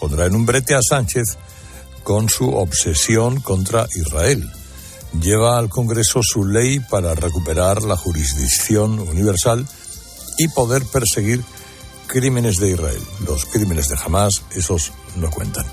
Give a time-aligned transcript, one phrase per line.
[0.00, 1.36] pondrá en un brete a Sánchez
[2.02, 4.50] con su obsesión contra Israel.
[5.20, 9.66] Lleva al Congreso su ley para recuperar la jurisdicción universal
[10.38, 11.42] y poder perseguir
[12.06, 13.02] crímenes de Israel.
[13.26, 15.66] Los crímenes de Hamas, esos no cuentan.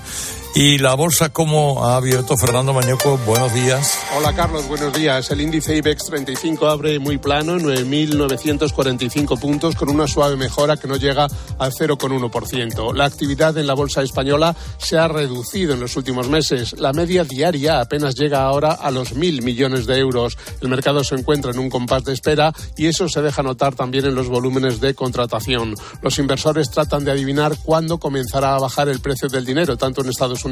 [0.60, 3.16] ¿Y la bolsa cómo ha abierto Fernando Mañoco?
[3.18, 3.96] Buenos días.
[4.16, 5.30] Hola Carlos, buenos días.
[5.30, 10.96] El índice IBEX 35 abre muy plano, 9.945 puntos, con una suave mejora que no
[10.96, 11.28] llega
[11.60, 12.92] al 0,1%.
[12.92, 16.74] La actividad en la bolsa española se ha reducido en los últimos meses.
[16.76, 20.36] La media diaria apenas llega ahora a los 1.000 millones de euros.
[20.60, 24.06] El mercado se encuentra en un compás de espera y eso se deja notar también
[24.06, 25.76] en los volúmenes de contratación.
[26.02, 30.08] Los inversores tratan de adivinar cuándo comenzará a bajar el precio del dinero, tanto en
[30.08, 30.47] Estados Unidos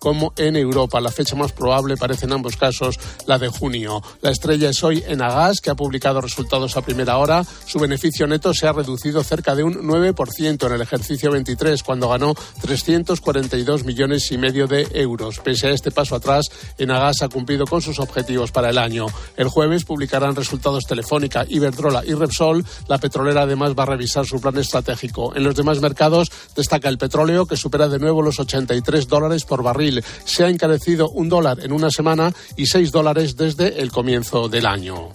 [0.00, 1.00] como en Europa.
[1.00, 4.02] La fecha más probable parece en ambos casos la de junio.
[4.20, 7.44] La estrella es hoy en Agas, que ha publicado resultados a primera hora.
[7.66, 12.08] Su beneficio neto se ha reducido cerca de un 9% en el ejercicio 23, cuando
[12.08, 15.40] ganó 342 millones y medio de euros.
[15.40, 16.46] Pese a este paso atrás,
[16.78, 19.06] en Agas ha cumplido con sus objetivos para el año.
[19.36, 22.64] El jueves publicarán resultados Telefónica, Iberdrola y Repsol.
[22.88, 25.34] La petrolera además va a revisar su plan estratégico.
[25.34, 29.62] En los demás mercados destaca el petróleo, que supera de nuevo los 83 dólares por
[29.62, 30.04] barril.
[30.24, 34.66] Se ha encarecido un dólar en una semana y seis dólares desde el comienzo del
[34.66, 35.10] año.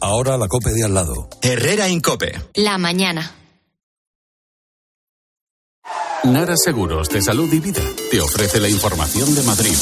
[0.00, 1.28] Ahora la COPE de al lado.
[1.42, 2.40] Herrera Incope.
[2.54, 3.34] La mañana.
[6.24, 9.76] Nara Seguros de Salud y Vida te ofrece la información de Madrid.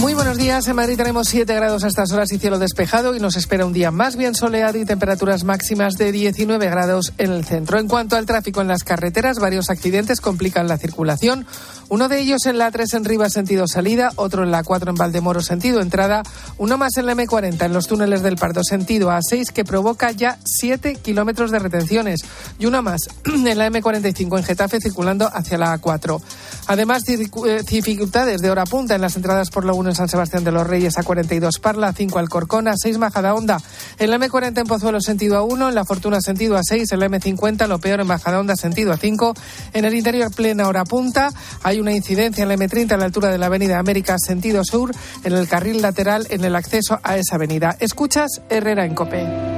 [0.00, 0.66] Muy buenos días.
[0.66, 3.72] En Madrid tenemos 7 grados a estas horas y cielo despejado y nos espera un
[3.72, 7.78] día más bien soleado y temperaturas máximas de 19 grados en el centro.
[7.78, 11.46] En cuanto al tráfico en las carreteras, varios accidentes complican la circulación.
[11.88, 14.96] Uno de ellos en la 3 en Rivas sentido salida, otro en la 4 en
[14.96, 16.22] Valdemoro sentido entrada,
[16.58, 20.38] uno más en la M40 en los túneles del Pardo sentido A6 que provoca ya
[20.44, 22.20] 7 kilómetros de retenciones
[22.58, 26.20] y uno más en la M45 en Getafe circulando hacia la A4.
[26.66, 30.44] Además, eh, dificultades de hora punta en las entradas por la 1 en San Sebastián
[30.44, 33.60] de los Reyes A42 Parla, 5 Alcorcón, A6 Majadahonda,
[33.98, 37.66] en la M40 en Pozuelo sentido A1, en la Fortuna sentido A6, en la M50
[37.66, 39.36] lo peor en Majadahonda sentido A5,
[39.72, 41.30] en el interior plena hora punta,
[41.62, 44.92] hay una incidencia en la M30 a la altura de la Avenida América sentido sur,
[45.24, 47.76] en el carril lateral en el acceso a esa avenida.
[47.80, 49.54] Escuchas Herrera en Cope.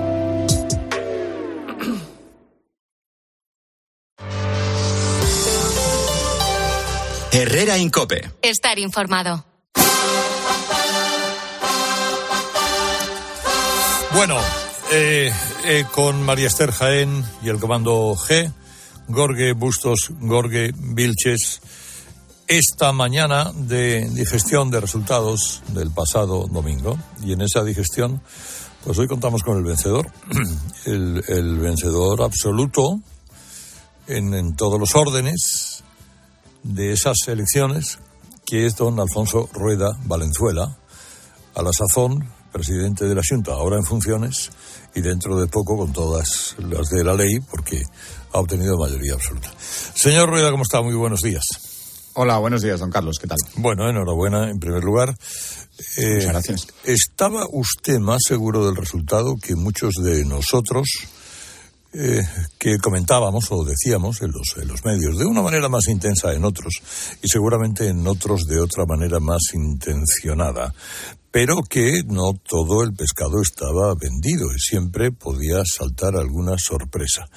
[7.38, 8.30] Herrera Incope.
[8.40, 9.44] Estar informado.
[14.16, 14.38] Bueno,
[14.92, 15.30] eh,
[15.66, 18.50] eh, con María Esther Jaén y el comando G,
[19.08, 21.60] Gorge Bustos, Gorge Vilches,
[22.46, 26.98] esta mañana de digestión de resultados del pasado domingo.
[27.22, 28.22] Y en esa digestión,
[28.84, 30.10] pues hoy contamos con el vencedor,
[30.86, 32.98] el, el vencedor absoluto
[34.06, 35.84] en, en todos los órdenes
[36.62, 37.98] de esas elecciones,
[38.46, 40.78] que es don Alfonso Rueda Valenzuela,
[41.54, 44.50] a la sazón presidente de la Junta, ahora en funciones
[44.94, 47.82] y dentro de poco con todas las de la ley, porque
[48.32, 49.52] ha obtenido mayoría absoluta.
[49.94, 50.80] Señor Rueda, ¿cómo está?
[50.80, 51.44] Muy buenos días.
[52.14, 53.18] Hola, buenos días, don Carlos.
[53.20, 53.36] ¿Qué tal?
[53.56, 55.14] Bueno, enhorabuena, en primer lugar.
[55.98, 56.66] Eh, Muchas gracias.
[56.84, 60.88] ¿Estaba usted más seguro del resultado que muchos de nosotros
[61.92, 62.22] eh,
[62.58, 66.44] que comentábamos o decíamos en los, en los medios, de una manera más intensa en
[66.44, 66.72] otros
[67.22, 70.72] y seguramente en otros de otra manera más intencionada?
[71.36, 77.28] Pero que no todo el pescado estaba vendido y siempre podía saltar alguna sorpresa.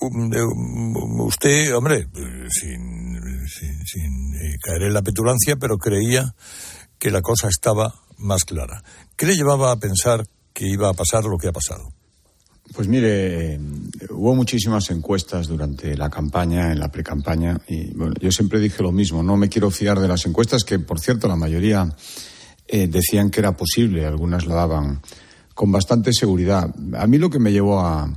[0.00, 2.08] Um, eh, um, Usted, hombre,
[2.48, 6.34] sin, eh, caer en la petulancia, pero creía
[6.98, 8.82] que la cosa estaba más clara.
[9.16, 11.92] ¿Qué le llevaba a pensar que iba a pasar lo que ha pasado?
[12.74, 13.60] Pues mire, eh,
[14.12, 18.92] hubo muchísimas encuestas durante la campaña, en la precampaña, y bueno, yo siempre dije lo
[18.92, 21.94] mismo, no me quiero fiar de las encuestas, que por cierto la mayoría
[22.68, 25.00] eh, decían que era posible, algunas la daban
[25.54, 26.68] con bastante seguridad.
[26.98, 28.08] A mí lo que me llevó a,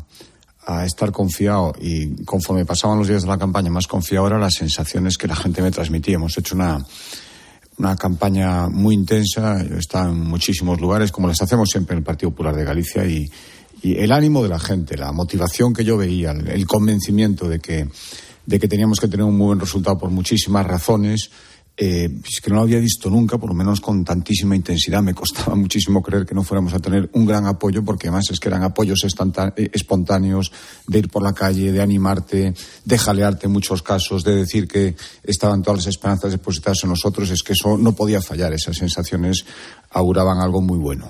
[0.86, 5.18] estar confiado y conforme pasaban los días de la campaña más confiado eran las sensaciones
[5.18, 6.14] que la gente me transmitía.
[6.14, 6.86] Hemos hecho una,
[7.98, 12.56] campaña muy intensa, está en muchísimos lugares, como las hacemos siempre en el Partido Popular
[12.56, 13.28] de Galicia, y,
[13.82, 17.88] el ánimo de la gente, la motivación que yo veía, el, el convencimiento de que,
[18.46, 21.32] de que teníamos que tener un muy buen resultado por muchísimas razones,
[21.82, 25.02] eh, es que no lo había visto nunca, por lo menos con tantísima intensidad.
[25.02, 28.40] Me costaba muchísimo creer que no fuéramos a tener un gran apoyo, porque además es
[28.40, 30.52] que eran apoyos eh, espontáneos,
[30.88, 32.54] de ir por la calle, de animarte,
[32.84, 37.30] de jalearte en muchos casos, de decir que estaban todas las esperanzas depositadas en nosotros.
[37.30, 38.52] Es que eso no podía fallar.
[38.52, 39.46] Esas sensaciones
[39.92, 41.10] auguraban algo muy bueno.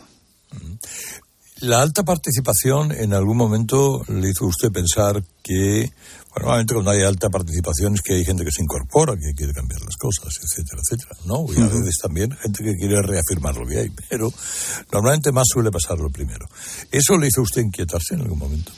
[1.61, 5.91] La alta participación en algún momento le hizo usted pensar que,
[6.29, 9.53] bueno, normalmente cuando hay alta participación es que hay gente que se incorpora, que quiere
[9.53, 11.45] cambiar las cosas, etcétera, etcétera, ¿no?
[11.51, 14.31] Y a veces también gente que quiere reafirmar lo que hay, pero
[14.91, 16.47] normalmente más suele pasar lo primero.
[16.91, 18.71] ¿Eso le hizo usted inquietarse en algún momento?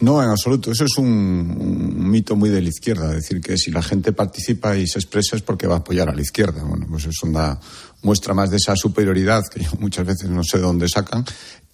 [0.00, 0.70] No, en absoluto.
[0.70, 3.10] Eso es un, un, mito muy de la izquierda.
[3.10, 6.14] Decir que si la gente participa y se expresa es porque va a apoyar a
[6.14, 6.62] la izquierda.
[6.62, 7.58] Bueno, pues es una
[8.02, 11.24] muestra más de esa superioridad que yo muchas veces no sé de dónde sacan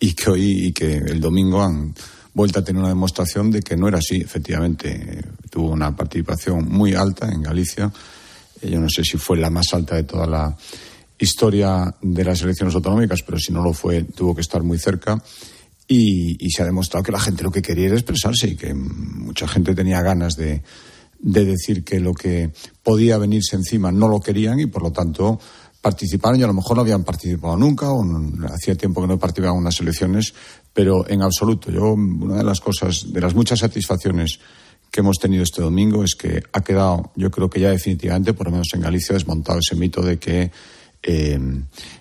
[0.00, 1.94] y que hoy y que el domingo han
[2.34, 4.16] vuelto a tener una demostración de que no era así.
[4.16, 7.90] Efectivamente, tuvo una participación muy alta en Galicia.
[8.60, 10.56] Eh, yo no sé si fue la más alta de toda la
[11.18, 15.22] historia de las elecciones autonómicas, pero si no lo fue, tuvo que estar muy cerca.
[15.86, 19.46] Y, se ha demostrado que la gente lo que quería era expresarse y que mucha
[19.46, 20.62] gente tenía ganas de,
[21.18, 22.52] de, decir que lo que
[22.82, 25.38] podía venirse encima no lo querían y por lo tanto
[25.82, 28.02] participaron y a lo mejor no habían participado nunca o
[28.48, 30.32] hacía tiempo que no participaban en unas elecciones,
[30.74, 31.70] pero en absoluto.
[31.70, 34.40] Yo, una de las cosas, de las muchas satisfacciones
[34.90, 38.46] que hemos tenido este domingo es que ha quedado, yo creo que ya definitivamente, por
[38.46, 40.50] lo menos en Galicia, desmontado ese mito de que
[41.06, 41.38] eh,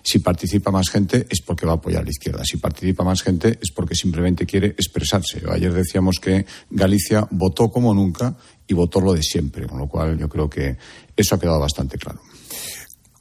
[0.02, 2.44] si participa más gente es porque va a apoyar a la izquierda.
[2.44, 5.42] Si participa más gente es porque simplemente quiere expresarse.
[5.50, 8.36] Ayer decíamos que Galicia votó como nunca
[8.66, 10.76] y votó lo de siempre, con lo cual yo creo que
[11.16, 12.20] eso ha quedado bastante claro.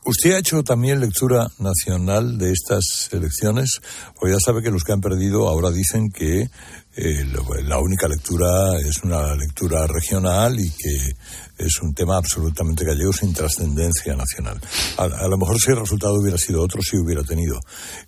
[0.05, 3.79] ¿Usted ha hecho también lectura nacional de estas elecciones?
[4.19, 6.49] O ya sabe que los que han perdido ahora dicen que
[6.95, 7.25] eh,
[7.63, 11.15] la única lectura es una lectura regional y que
[11.57, 14.59] es un tema absolutamente gallego sin trascendencia nacional.
[14.97, 17.59] A, lo mejor si el resultado hubiera sido otro, si hubiera tenido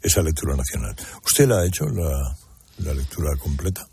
[0.02, 0.96] esa lectura nacional.
[1.26, 3.88] ¿Usted la ha hecho, la, lectura completa?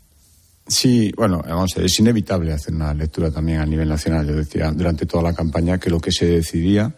[0.67, 4.27] Sí, bueno, vamos a es inevitable hacer una lectura también a nivel nacional.
[4.27, 6.93] Yo decía durante toda la campaña que lo que se decidía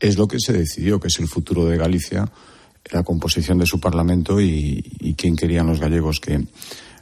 [0.00, 2.28] es lo que se decidió, que es el futuro de Galicia,
[2.90, 6.44] la composición de su Parlamento y, quién querían los gallegos que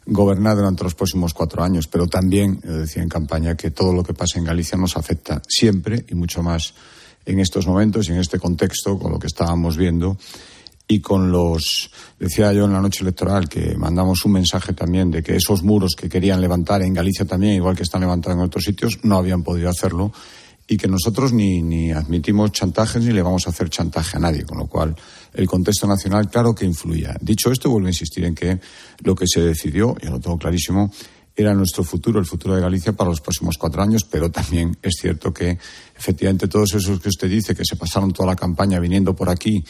[0.06, 1.88] gobernar durante los próximos cuatro años.
[1.88, 6.04] Pero también, decía en campaña, que todo lo que pasa en Galicia nos afecta siempre
[6.08, 6.74] y mucho más
[7.24, 10.16] en estos momentos y en este contexto, con lo que estábamos viendo
[10.88, 15.22] y con los, decía yo en la noche electoral, que mandamos un mensaje también de
[15.22, 18.64] que esos muros que querían levantar en Galicia también, igual que están levantados en otros
[18.64, 20.12] sitios, no habían podido hacerlo
[20.72, 24.42] y que nosotros ni, ni admitimos chantajes ni le vamos a hacer chantaje a nadie,
[24.44, 24.96] con lo cual
[25.34, 27.14] el contexto nacional claro que influía.
[27.20, 28.58] Dicho esto, vuelvo a insistir en que
[29.04, 30.90] lo que se decidió, y lo tengo clarísimo,
[31.36, 34.94] era nuestro futuro, el futuro de Galicia para los próximos cuatro años, pero también es
[34.98, 35.58] cierto que
[35.94, 39.62] efectivamente todos esos que usted dice que se pasaron toda la campaña viniendo por aquí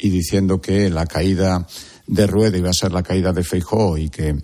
[0.00, 1.64] y diciendo que la caída
[2.08, 4.36] de Rueda iba a ser la caída de Feijóo y que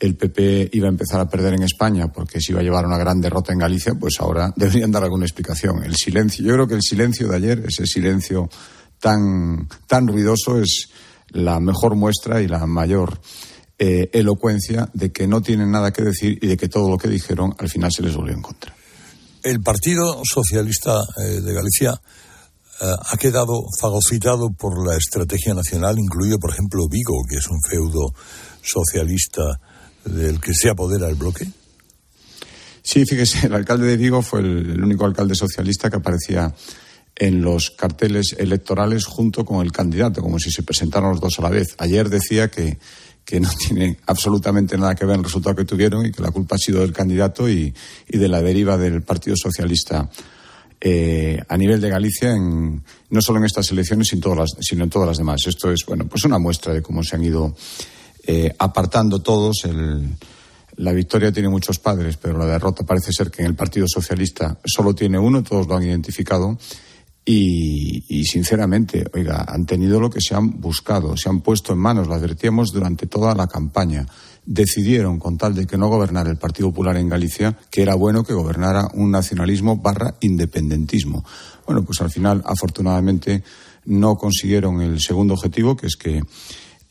[0.00, 2.96] el PP iba a empezar a perder en España porque se iba a llevar una
[2.96, 5.84] gran derrota en Galicia, pues ahora deberían dar alguna explicación.
[5.84, 8.48] El silencio, yo creo que el silencio de ayer, ese silencio
[8.98, 10.88] tan, tan ruidoso, es
[11.28, 13.20] la mejor muestra y la mayor
[13.78, 17.08] eh, elocuencia de que no tienen nada que decir y de que todo lo que
[17.08, 18.74] dijeron al final se les volvió en contra.
[19.42, 21.92] El Partido Socialista eh, de Galicia
[22.80, 27.60] eh, ha quedado fagocitado por la estrategia nacional, incluido, por ejemplo, Vigo, que es un
[27.62, 28.12] feudo
[28.62, 29.60] socialista
[30.04, 31.46] del que se apodera el bloque?
[32.82, 36.54] Sí, fíjese, el alcalde de Vigo fue el, único alcalde socialista que aparecía
[37.14, 41.42] en los carteles electorales junto con el candidato, como si se presentaran los dos a
[41.42, 41.74] la vez.
[41.78, 42.78] Ayer decía que,
[43.24, 46.56] que no tiene absolutamente nada que ver el resultado que tuvieron y que la culpa
[46.56, 47.74] ha sido del candidato y,
[48.08, 50.08] y de la deriva del Partido Socialista
[50.82, 54.66] eh, a nivel de Galicia, en, no solo en estas elecciones, sino en, todas las,
[54.66, 55.42] sino en todas las demás.
[55.46, 57.54] Esto es, bueno, pues una muestra de cómo se han ido
[58.26, 59.64] eh, apartando todos.
[59.64, 60.16] El,
[60.76, 64.58] la victoria tiene muchos padres, pero la derrota parece ser que en el Partido Socialista
[64.64, 66.58] solo tiene uno, todos lo han identificado.
[67.22, 71.78] Y, y, sinceramente, oiga, han tenido lo que se han buscado, se han puesto en
[71.78, 74.06] manos, lo advertíamos durante toda la campaña.
[74.46, 78.24] Decidieron, con tal de que no gobernara el Partido Popular en Galicia, que era bueno
[78.24, 81.24] que gobernara un nacionalismo barra independentismo.
[81.66, 83.44] Bueno, pues al final, afortunadamente,
[83.84, 86.22] no consiguieron el segundo objetivo, que es que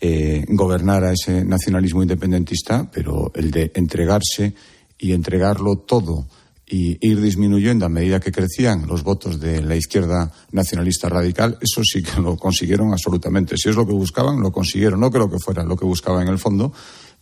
[0.02, 4.54] eh, gobernara ese nacionalismo independentista, pero el de entregarse
[4.98, 6.26] y entregarlo todo
[6.70, 11.82] y ir disminuyendo a medida que crecían los votos de la izquierda nacionalista radical, eso
[11.84, 13.56] sí que lo consiguieron absolutamente.
[13.58, 15.00] Si es lo que buscaban, lo consiguieron.
[15.00, 16.72] No creo que fuera lo que buscaban en el fondo,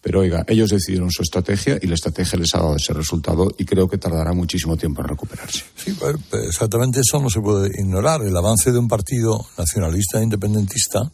[0.01, 3.65] pero oiga, ellos decidieron su estrategia y la estrategia les ha dado ese resultado y
[3.65, 5.63] creo que tardará muchísimo tiempo en recuperarse.
[5.75, 6.15] Sí, pues,
[6.47, 8.21] exactamente eso no se puede ignorar.
[8.21, 11.09] El avance de un partido nacionalista e independentista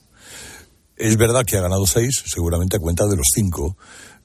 [1.03, 3.75] es verdad que ha ganado seis, seguramente a cuenta de los cinco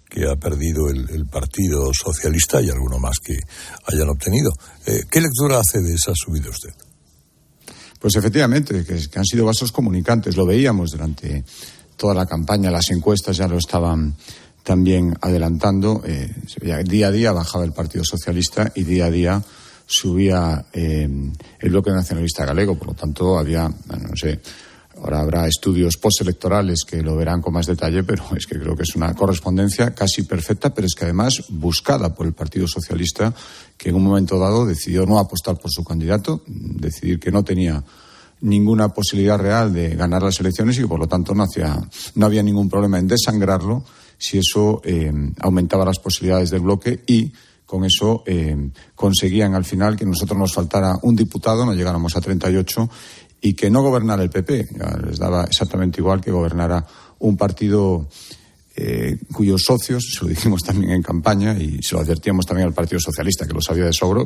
[0.08, 3.36] que ha perdido el, Partido Socialista y alguno más que
[3.92, 4.52] hayan obtenido.
[4.86, 6.70] Eh, ¿Qué lectura hace de esa subida usted?
[7.98, 10.36] Pues efectivamente, que, que, han sido vasos comunicantes.
[10.36, 11.44] Lo veíamos durante
[11.96, 14.14] toda la campaña, las encuestas ya lo estaban
[14.62, 16.02] también adelantando.
[16.06, 16.32] Eh,
[16.84, 19.42] día a día bajaba el Partido Socialista y día a día
[19.84, 21.08] subía eh,
[21.58, 22.78] el bloque nacionalista galego.
[22.78, 24.40] Por lo tanto, había, no sé,
[25.00, 28.82] ahora habrá estudios postelectorales que lo verán con más detalle, pero es que creo que
[28.82, 33.34] es una correspondencia casi perfecta, pero es que además buscada por el Partido Socialista,
[33.76, 37.82] que en un momento dado decidió no apostar por su candidato, decidir que no tenía
[38.40, 41.76] ninguna posibilidad real de ganar las elecciones y que por lo tanto no, hacía,
[42.14, 43.84] no había ningún problema en desangrarlo
[44.16, 47.32] si eso eh, aumentaba las posibilidades del bloque y
[47.64, 52.20] con eso eh, conseguían al final que nosotros nos faltara un diputado, no llegáramos a
[52.20, 52.88] 38
[53.40, 54.68] y que no gobernara el PP.
[55.06, 56.84] les daba exactamente igual que gobernara
[57.20, 58.08] un partido
[58.80, 62.74] eh, cuyos socios, se lo dijimos también en campaña y se lo advertíamos también al
[62.74, 64.24] Partido Socialista, que lo sabía de sobra,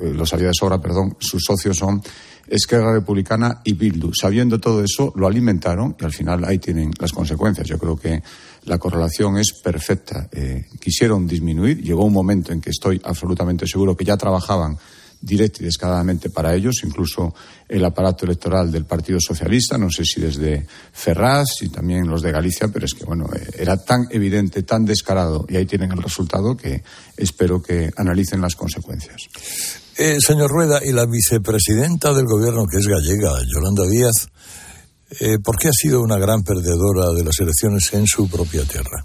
[0.00, 2.02] lo sabía de sobra, perdón, sus socios son
[2.48, 4.10] Esquerra Republicana y Bildu.
[4.12, 7.68] Sabiendo todo eso, lo alimentaron y al final ahí tienen las consecuencias.
[7.68, 8.20] Yo creo que
[8.64, 10.28] la correlación es perfecta.
[10.32, 14.76] Eh, quisieron disminuir, llegó un momento en que estoy absolutamente seguro que ya trabajaban
[15.22, 17.34] directa y descaradamente para ellos, incluso
[17.68, 22.32] el aparato electoral del Partido Socialista, no sé si desde Ferraz y también los de
[22.32, 23.26] Galicia, pero es que bueno,
[23.56, 26.82] era tan evidente, tan descarado, y ahí tienen el resultado que
[27.16, 29.22] espero que analicen las consecuencias.
[29.96, 34.28] Eh, señor Rueda, y la vicepresidenta del gobierno, que es gallega, Yolanda Díaz,
[35.20, 39.04] eh, ¿por qué ha sido una gran perdedora de las elecciones en su propia tierra?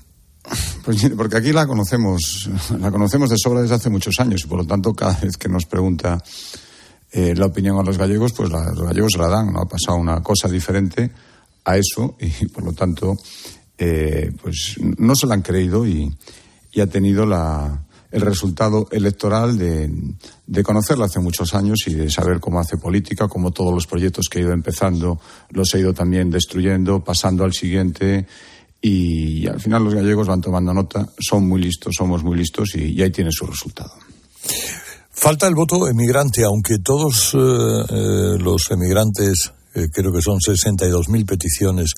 [0.87, 4.59] Pues porque aquí la conocemos, la conocemos de sobra desde hace muchos años y por
[4.59, 6.17] lo tanto cada vez que nos pregunta
[7.11, 10.23] eh, la opinión a los gallegos, pues los gallegos la dan, no ha pasado una
[10.23, 11.11] cosa diferente
[11.65, 13.17] a eso y por lo tanto
[14.41, 16.09] pues no se la han creído y
[16.81, 19.91] ha tenido la, el resultado electoral de,
[20.45, 24.27] de, conocerla hace muchos años y de saber cómo hace política, cómo todos los proyectos
[24.29, 28.25] que he ido empezando los he ido también destruyendo, pasando al siguiente.
[28.81, 33.01] Y, al final los gallegos van tomando nota, son muy listos, somos muy listos y,
[33.01, 33.91] ahí tiene su resultado.
[35.11, 41.25] Falta el voto emigrante, aunque todos eh, eh, los emigrantes, eh, creo que son 62.000
[41.25, 41.93] peticiones,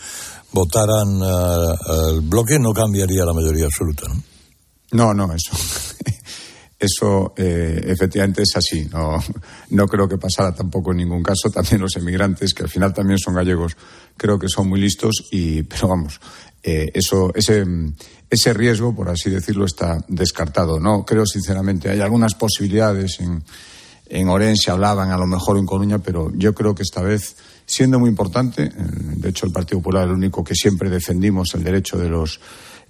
[0.51, 4.23] votaran al bloque, no cambiaría la mayoría absoluta, ¿no?
[4.91, 5.51] No, no, eso.
[6.79, 8.85] Eso eh, efectivamente es así.
[8.85, 9.21] No,
[9.71, 11.51] no creo que pasara tampoco en ningún caso.
[11.51, 13.75] También los emigrantes, que al final también son gallegos,
[14.15, 15.27] creo que son muy listos.
[15.29, 16.21] Y, pero vamos,
[16.63, 17.65] eh, eso, ese,
[18.29, 20.79] ese riesgo, por así decirlo, está descartado.
[20.79, 21.89] No creo sinceramente.
[21.89, 23.43] Hay algunas posibilidades en,
[24.09, 27.35] en Orense, hablaban a lo mejor en Coruña, pero yo creo que esta vez,
[27.65, 31.53] siendo muy importante, eh, de hecho el Partido Popular es el único que siempre defendimos
[31.53, 32.41] el derecho de los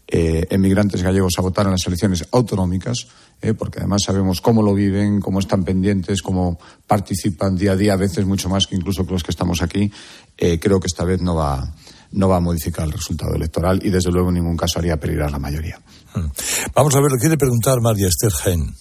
[0.08, 3.08] eh, emigrantes gallegos a votar en las elecciones autonómicas,
[3.42, 6.58] eh, porque además sabemos cómo lo viven, cómo están pendientes, cómo
[6.88, 9.92] participan día a día, a veces mucho más que incluso los que estamos aquí.
[10.38, 11.76] Creo que esta vez no va,
[12.12, 15.32] no va a modificar el resultado electoral y desde luego en ningún caso haría peligrar
[15.32, 15.80] la mayoría.
[16.14, 16.28] Hmm.
[16.74, 18.76] Vamos a ver, lo quiere preguntar María Esther Jaén.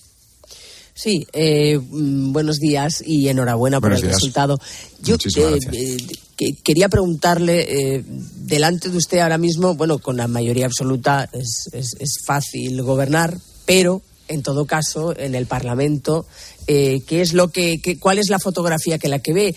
[0.99, 4.59] Sí, eh, mm, buenos días y enhorabuena por el resultado.
[5.01, 8.05] Yo eh, eh, quería preguntarle,
[8.35, 14.43] delante de usted ahora mismo, bueno, con la mayoría absoluta es, fácil gobernar, pero en
[14.43, 16.27] todo caso, en el Parlamento,
[16.67, 19.55] ¿qué es lo que, cuál es la fotografía que la que ve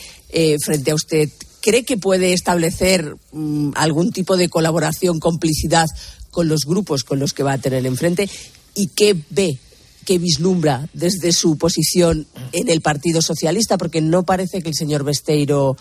[0.64, 1.28] frente a usted?
[1.62, 5.88] ¿Cree que puede establecer mm, algún tipo de colaboración, complicidad
[6.32, 8.30] con los grupos con los que va a tener enfrente?
[8.74, 9.60] ¿Y qué ve
[10.06, 15.04] que vislumbra desde su posición en el Partido Socialista, porque no parece que el señor
[15.04, 15.78] Besteiro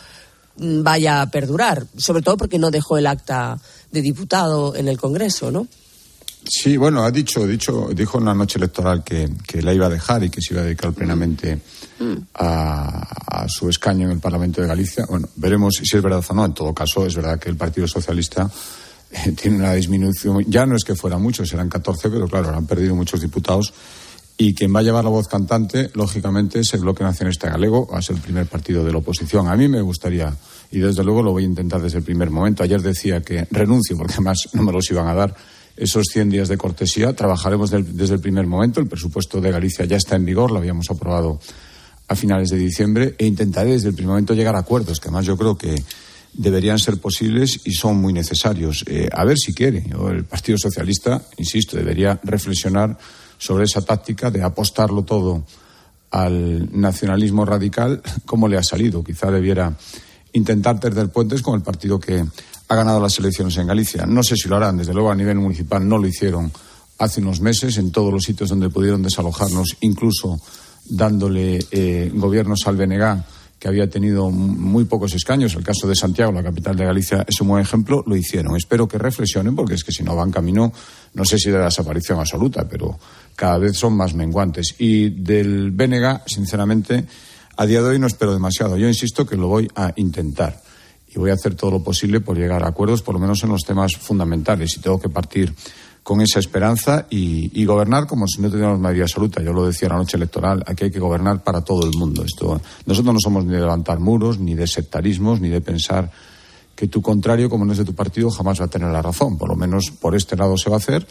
[0.56, 3.58] mm, vaya a perdurar, sobre todo porque no dejó el acta
[3.90, 5.66] de diputado en el Congreso, ¿no?
[6.48, 9.28] Sí, bueno, ha dicho, dicho, dijo en la noche electoral que,
[9.60, 11.60] la iba a dejar y que se iba a dedicar plenamente mm.
[12.34, 15.06] A, su escaño en el Parlamento de Galicia.
[15.08, 16.44] Bueno, veremos si es verdad o no.
[16.44, 18.50] En todo caso, es verdad que el Partido Socialista
[19.10, 20.44] eh, tiene una disminución.
[20.46, 23.72] Ya no es que fuera muchos, serán 14, pero claro, han perdido muchos diputados
[24.42, 27.98] y quien va a llevar la voz cantante, lógicamente, es el Bloque Nacionalista Galego, va
[27.98, 29.48] a ser el primer partido de la oposición.
[29.48, 30.34] A mí me gustaría,
[30.70, 32.62] y desde luego lo voy a intentar desde el primer momento.
[32.62, 35.36] Ayer decía que renuncio, porque además no me los iban a dar
[35.76, 37.14] esos 100 días de cortesía.
[37.14, 38.80] Trabajaremos desde el primer momento.
[38.80, 41.38] El presupuesto de Galicia ya está en vigor, lo habíamos aprobado
[42.10, 45.26] a finales de diciembre, e intentaré desde el primer momento llegar a acuerdos, que además
[45.26, 45.80] yo creo que
[46.32, 48.84] deberían ser posibles y son muy necesarios.
[48.88, 49.84] Eh, a ver si quiere.
[50.10, 52.98] El Partido Socialista, insisto, debería reflexionar
[53.38, 55.44] sobre esa táctica de apostarlo todo
[56.10, 59.04] al nacionalismo radical, ¿cómo le ha salido?
[59.04, 59.72] Quizá debiera
[60.32, 62.24] intentar perder puentes con el partido que
[62.66, 64.04] ha ganado las elecciones en Galicia.
[64.04, 66.50] No sé si lo harán, desde luego a nivel municipal no lo hicieron
[66.98, 70.40] hace unos meses en todos los sitios donde pudieron desalojarnos, incluso
[70.90, 73.24] dándole eh, gobiernos al BNG
[73.60, 77.38] que había tenido muy pocos escaños, el caso de Santiago, la capital de Galicia, es
[77.42, 78.56] un buen ejemplo, lo hicieron.
[78.56, 80.72] Espero que reflexionen, porque es que si no van camino,
[81.12, 82.98] no sé si de la desaparición absoluta, pero
[83.36, 84.76] cada vez son más menguantes.
[84.78, 87.04] Y del BNG, sinceramente,
[87.58, 88.78] a día de hoy no espero demasiado.
[88.78, 90.58] Yo insisto que lo voy a intentar
[91.14, 93.50] y voy a hacer todo lo posible por llegar a acuerdos, por lo menos en
[93.50, 94.74] los temas fundamentales.
[94.78, 95.52] Y tengo que partir
[96.02, 99.42] con esa esperanza y, gobernar como si no tuviéramos mayoría absoluta.
[99.42, 102.24] Yo lo decía en la noche electoral, aquí hay que gobernar para todo el mundo.
[102.24, 106.10] Esto, nosotros no somos ni de levantar muros, ni de sectarismos, ni de pensar
[106.74, 109.36] que tu contrario, como no es de tu partido, jamás va a tener la razón.
[109.36, 111.06] Por lo menos por este lado se va a hacer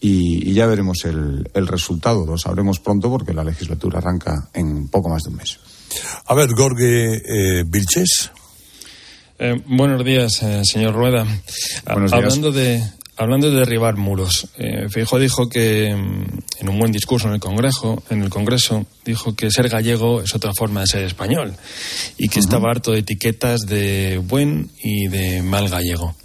[0.00, 2.26] y, ya veremos el, resultado.
[2.26, 5.58] Lo sabremos pronto porque la legislatura arranca en poco más de un mes.
[6.26, 8.30] A ver, Gorge eh, Vilches.
[9.38, 11.26] Eh, buenos días, eh, señor Rueda.
[11.84, 12.82] Hablando de
[13.22, 14.88] Hablando de derribar muros, eh,
[15.20, 16.24] dijo que mm,
[16.60, 20.34] en un buen discurso en el Congreso, en el Congreso, dijo que ser gallego es
[20.34, 21.54] otra forma de ser español
[22.18, 26.16] y que estaba harto de etiquetas de buen y de mal gallego.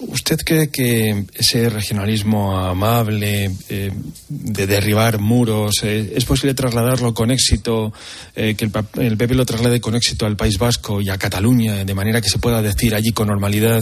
[0.00, 3.92] ¿Usted cree que ese regionalismo amable eh,
[4.28, 7.92] de derribar muros eh, es posible trasladarlo con éxito,
[8.34, 11.94] eh, que el, PP lo traslade con éxito al País Vasco y a Cataluña, de
[11.94, 13.80] manera que se pueda decir allí con normalidad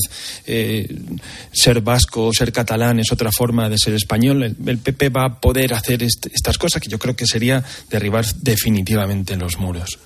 [1.52, 4.42] ser vasco o ser catalán es otra forma de ser español?
[4.42, 9.36] El, PP va a poder hacer estas cosas que yo creo que sería derribar definitivamente
[9.36, 9.98] los muros.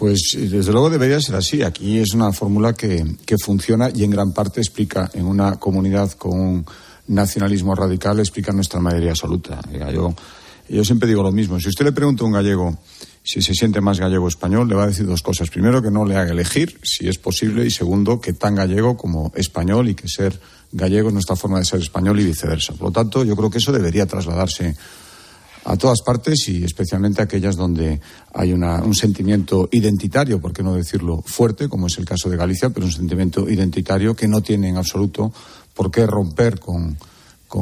[0.00, 1.60] Pues desde luego debería ser así.
[1.60, 3.04] Aquí es una fórmula que,
[3.44, 6.66] funciona y en gran parte explica en una comunidad con un
[7.08, 9.60] nacionalismo radical, explica nuestra mayoría absoluta.
[9.92, 10.14] Yo,
[10.70, 11.60] yo siempre digo lo mismo.
[11.60, 12.78] Si usted le pregunta a un gallego
[13.22, 15.50] si se siente más gallego español, le va a decir dos cosas.
[15.50, 19.30] Primero, que no le haga elegir, si es posible, y segundo, que tan gallego como
[19.36, 20.40] español y que ser
[20.72, 22.72] gallego es nuestra forma de ser español y viceversa.
[22.72, 24.74] Por lo tanto, yo creo que eso debería trasladarse
[25.64, 28.00] a todas partes y especialmente aquellas donde
[28.32, 32.70] hay un sentimiento identitario, por qué no decirlo fuerte, como es el caso de Galicia,
[32.70, 35.32] pero un sentimiento identitario que no tiene en absoluto
[35.74, 36.96] por qué romper con,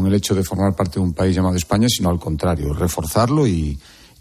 [0.07, 3.79] el hecho de formar parte de un país llamado España, sino al contrario, reforzarlo y,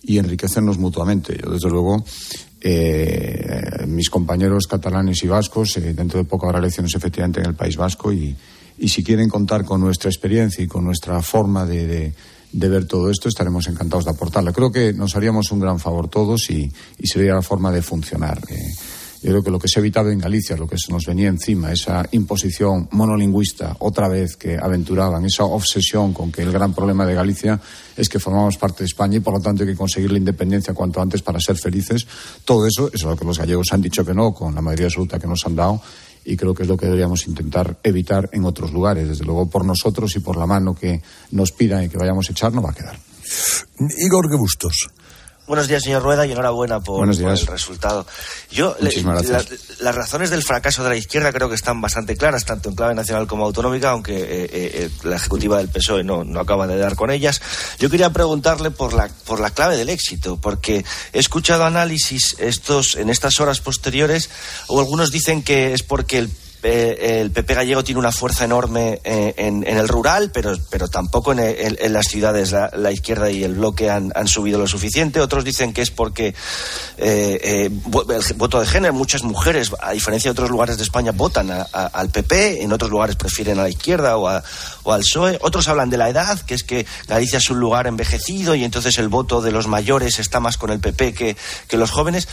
[0.07, 1.37] enriquecernos mutuamente.
[1.37, 2.03] Yo, desde luego,
[2.61, 7.55] eh, mis compañeros catalanes y vascos, eh, dentro de poco habrá elecciones efectivamente en el
[7.55, 8.35] País Vasco y,
[8.87, 12.13] si quieren contar con nuestra experiencia y con nuestra forma de
[12.53, 14.53] ver todo esto, estaremos encantados de aportarla.
[14.53, 16.71] Creo que nos haríamos un gran favor todos y,
[17.03, 18.41] sería la forma de funcionar.
[18.49, 18.73] Eh,
[19.23, 21.27] yo creo que lo que se ha evitado en Galicia, lo que se nos venía
[21.27, 27.05] encima, esa imposición monolingüista, otra vez que aventuraban, esa obsesión con que el gran problema
[27.05, 27.59] de Galicia
[27.95, 30.73] es que formamos parte de España y por lo tanto hay que conseguir la independencia
[30.73, 32.05] cuanto antes para ser felices.
[32.45, 34.85] Todo eso, eso es lo que los gallegos han dicho que no, con la mayoría
[34.85, 35.81] absoluta que nos han dado,
[36.27, 39.07] y creo que es lo que deberíamos intentar evitar en otros lugares.
[39.07, 42.33] Desde luego, por nosotros y por la mano que nos pidan y que vayamos a
[42.33, 42.99] echar, no va a quedar.
[43.97, 44.89] Igor Gebustos.
[45.47, 48.05] Buenos días, señor Rueda, y enhorabuena por, el resultado.
[48.51, 48.75] Yo,
[49.79, 52.93] las razones del fracaso de la izquierda creo que están bastante claras, tanto en clave
[52.93, 56.77] nacional como autonómica, aunque eh, eh, eh, la ejecutiva del PSOE no, no acaba de
[56.77, 57.41] dar con ellas.
[57.79, 60.83] Yo quería preguntarle por la, por la clave del éxito, porque
[61.13, 64.29] he escuchado análisis estos, en estas horas posteriores,
[64.67, 66.29] o algunos dicen que es porque el
[66.63, 71.33] eh, el PP gallego tiene una fuerza enorme eh, en, el rural, pero, pero tampoco
[71.33, 72.53] en, las ciudades.
[72.73, 75.19] La, izquierda y el bloque han, subido lo suficiente.
[75.19, 76.33] Otros dicen que es porque
[76.97, 81.49] eh, el voto de género, muchas mujeres, a diferencia de otros lugares de España, votan
[81.51, 85.37] al PP, en otros lugares prefieren a la izquierda o, al PSOE.
[85.41, 88.97] Otros hablan de la edad, que es que Galicia es un lugar envejecido y entonces
[88.97, 92.27] el voto de los mayores está más con el PP que, los jóvenes,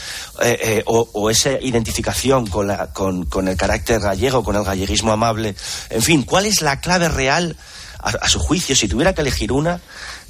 [0.86, 4.00] o, esa identificación con, el carácter
[4.42, 5.54] con el galleguismo amable.
[5.90, 7.56] En fin, ¿cuál es la clave real,
[7.98, 9.80] a, su juicio, si tuviera que elegir una,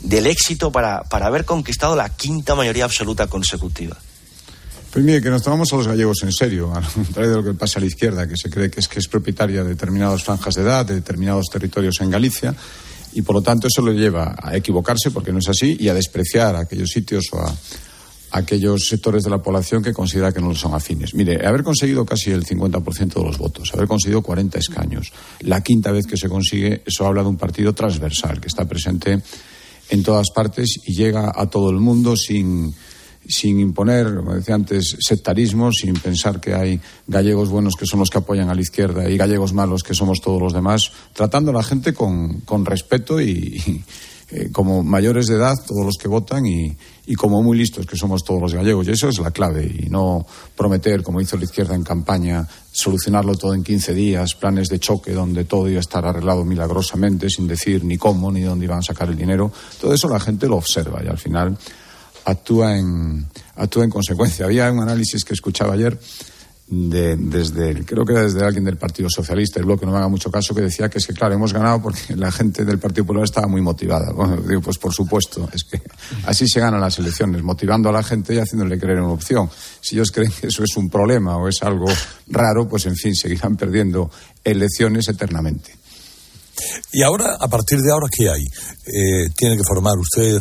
[0.00, 3.96] del éxito para, para haber conquistado la quinta mayoría absoluta consecutiva?
[4.92, 6.80] Pues mire, que nos tomamos a los gallegos en serio, a
[7.12, 9.08] través de lo que pasa a la izquierda, que se cree que es que es
[9.08, 12.54] propietaria de determinadas franjas de edad, de determinados territorios en Galicia,
[13.12, 15.94] y por lo tanto eso lo lleva a equivocarse, porque no es así, y a
[15.94, 17.52] despreciar aquellos sitios o a,
[18.34, 21.14] aquellos sectores de la población que considera que no son afines.
[21.14, 25.92] Mire, haber conseguido casi el 50% de los votos, haber conseguido 40 escaños, la quinta
[25.92, 29.22] vez que se consigue, eso habla de un partido transversal que está presente
[29.88, 32.74] en todas partes y llega a todo el mundo sin,
[33.24, 38.10] sin imponer, como decía antes, sectarismo, sin pensar que hay gallegos buenos que son los
[38.10, 41.54] que apoyan a la izquierda y gallegos malos que somos todos los demás, tratando a
[41.54, 43.84] la gente con, con respeto y
[44.30, 47.96] eh, como mayores de edad, todos los que votan, y, y, como muy listos que
[47.96, 48.86] somos todos los gallegos.
[48.86, 53.34] Y eso es la clave, y no prometer, como hizo la izquierda en campaña, solucionarlo
[53.34, 57.46] todo en 15 días, planes de choque donde todo iba a estar arreglado milagrosamente, sin
[57.46, 59.52] decir ni cómo, ni dónde iban a sacar el dinero.
[59.80, 61.56] Todo eso la gente lo observa y al final
[62.24, 64.46] actúa en, actúa en consecuencia.
[64.46, 65.98] Había un análisis que escuchaba ayer
[66.66, 70.08] de, desde, creo que era desde alguien del Partido Socialista, el bloque no me haga
[70.08, 73.04] mucho caso, que decía que es que, claro, hemos ganado porque la gente del Partido
[73.04, 74.12] Popular estaba muy motivada.
[74.12, 75.82] Bueno, digo, pues por supuesto, es que
[76.26, 79.48] así se ganan las elecciones, motivando a la gente y haciéndole creer en una opción.
[79.80, 81.86] Si ellos creen que eso es un problema o es algo
[82.28, 84.10] raro, pues en fin, seguirán perdiendo
[84.42, 85.76] elecciones eternamente.
[86.92, 88.42] Y ahora, a partir de ahora, ¿qué hay?
[88.42, 90.38] Eh, ¿Tiene que formar usted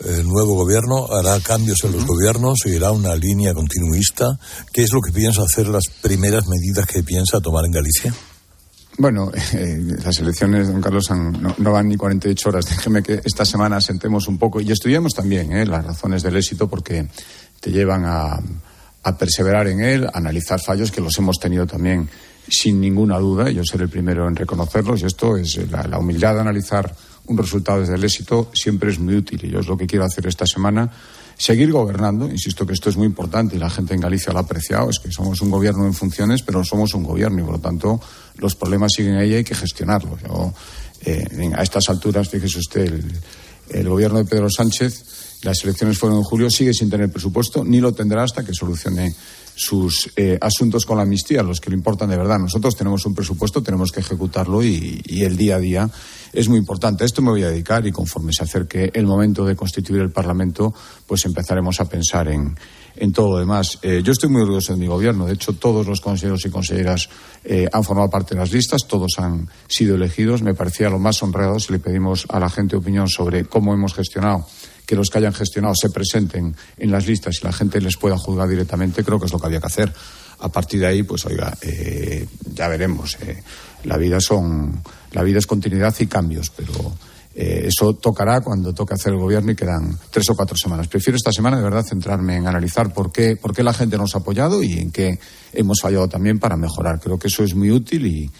[0.00, 4.38] el nuevo gobierno hará cambios en los gobiernos, seguirá una línea continuista.
[4.72, 8.14] ¿Qué es lo que piensa hacer las primeras medidas que piensa tomar en Galicia?
[8.98, 12.66] Bueno, eh, las elecciones, don Carlos, no, van ni 48 horas.
[12.68, 16.68] Déjeme que esta semana sentemos un poco y estudiemos también eh, las razones del éxito
[16.68, 17.08] porque
[17.60, 18.40] te llevan a,
[19.18, 22.08] perseverar en él, a analizar fallos que los hemos tenido también
[22.48, 23.50] sin ninguna duda.
[23.50, 26.94] Yo seré el primero en reconocerlos y esto es la humildad de analizar
[27.26, 30.04] un resultado desde el éxito siempre es muy útil y yo es lo que quiero
[30.04, 30.90] hacer esta semana.
[31.36, 34.42] Seguir gobernando, insisto que esto es muy importante y la gente en Galicia lo ha
[34.42, 37.60] apreciado, es que somos un gobierno en funciones, pero somos un gobierno y por lo
[37.60, 38.00] tanto
[38.36, 40.20] los problemas siguen ahí y hay que gestionarlos.
[41.06, 43.04] Eh, a estas alturas, fíjese usted, el,
[43.70, 45.04] el gobierno de Pedro Sánchez,
[45.44, 49.14] las elecciones fueron en julio, sigue sin tener presupuesto, ni lo tendrá hasta que solucione
[49.54, 52.38] sus eh, asuntos con la amnistía, los que le importan de verdad.
[52.38, 55.90] Nosotros tenemos un presupuesto, tenemos que ejecutarlo y, el día a día
[56.32, 57.04] es muy importante.
[57.04, 60.10] A esto me voy a dedicar y conforme se acerque el momento de constituir el
[60.10, 60.74] Parlamento,
[61.06, 62.56] pues empezaremos a pensar en,
[63.12, 63.78] todo lo demás.
[63.82, 65.26] Eh, yo estoy muy orgulloso de mi gobierno.
[65.26, 67.08] De hecho, todos los consejeros y consejeras
[67.44, 70.42] eh, han formado parte de las listas, todos han sido elegidos.
[70.42, 73.94] Me parecía lo más honrado si le pedimos a la gente opinión sobre cómo hemos
[73.94, 74.46] gestionado
[74.86, 78.18] que los que hayan gestionado se presenten en las listas y la gente les pueda
[78.18, 79.92] juzgar directamente, creo que es lo que había que hacer.
[80.40, 83.16] A partir de ahí, pues oiga, eh, ya veremos.
[83.22, 83.42] Eh,
[83.84, 86.94] la vida son, la vida es continuidad y cambios, pero
[87.34, 90.88] eh, eso tocará cuando toque hacer el gobierno y quedan tres o cuatro semanas.
[90.88, 94.14] Prefiero esta semana de verdad centrarme en analizar por qué, por qué la gente nos
[94.14, 95.18] ha apoyado y en qué
[95.52, 97.00] hemos fallado también para mejorar.
[97.00, 98.30] Creo que eso es muy útil y,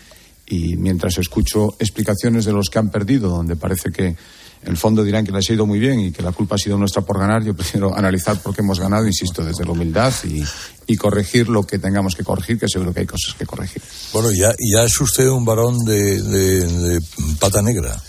[0.46, 4.16] y mientras escucho explicaciones de los que han perdido, donde parece que
[4.64, 6.78] el fondo dirán que les ha ido muy bien y que la culpa ha sido
[6.78, 7.42] nuestra por ganar.
[7.44, 11.78] Yo prefiero analizar por qué hemos ganado, insisto, desde la humildad y, corregir lo que
[11.78, 13.82] tengamos que corregir, que seguro que hay cosas que corregir.
[14.12, 17.00] Bueno, ya, ya es usted un varón de,
[17.38, 18.00] pata negra.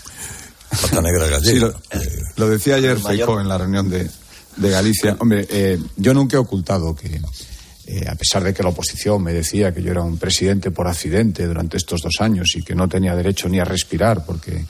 [0.82, 1.72] Pata negra gallega.
[2.36, 4.08] lo, decía ayer en la reunión de,
[4.56, 5.16] Galicia.
[5.18, 7.20] Hombre, eh, yo nunca he ocultado que,
[7.86, 10.88] eh, a pesar de que la oposición me decía que yo era un presidente por
[10.88, 14.64] accidente durante estos dos años y que no tenía derecho ni a respirar porque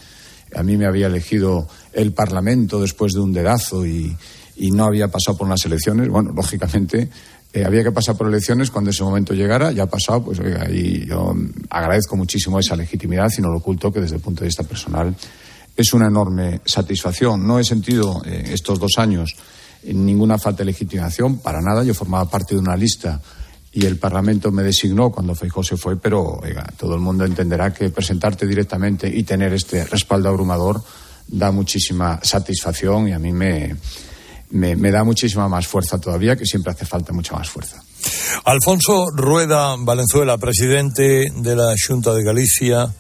[0.57, 4.17] a mí me había elegido el Parlamento después de un dedazo y,
[4.73, 6.09] no había pasado por unas elecciones.
[6.09, 7.11] Bueno, lógicamente
[7.53, 9.71] eh, había que pasar por elecciones cuando ese momento llegara.
[9.71, 11.35] Ya ha pasado, pues oiga, y yo
[11.69, 15.15] agradezco muchísimo esa legitimidad y no lo oculto que desde el punto de vista personal
[15.77, 17.47] es una enorme satisfacción.
[17.47, 19.37] No he sentido eh, estos dos años
[19.85, 21.85] ninguna falta de legitimación, para nada.
[21.85, 23.21] Yo formaba parte de una lista
[23.77, 26.41] y el Parlamento me designó cuando Feijóo se fue, pero
[26.79, 30.83] todo el mundo entenderá que presentarte directamente y tener este respaldo abrumador
[31.29, 33.77] da muchísima satisfacción y a mí me,
[34.49, 37.83] me, da muchísima más fuerza todavía, que siempre hace falta mucha más fuerza.
[38.47, 42.95] Alfonso Rueda Valenzuela, presidente de la Junta de Galicia,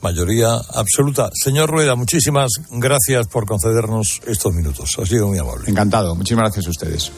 [0.00, 1.30] mayoría absoluta.
[1.34, 4.98] Señor Rueda, muchísimas gracias por concedernos estos minutos.
[4.98, 5.68] Ha sido muy amable.
[5.68, 6.14] Encantado.
[6.14, 7.12] Muchísimas gracias a ustedes.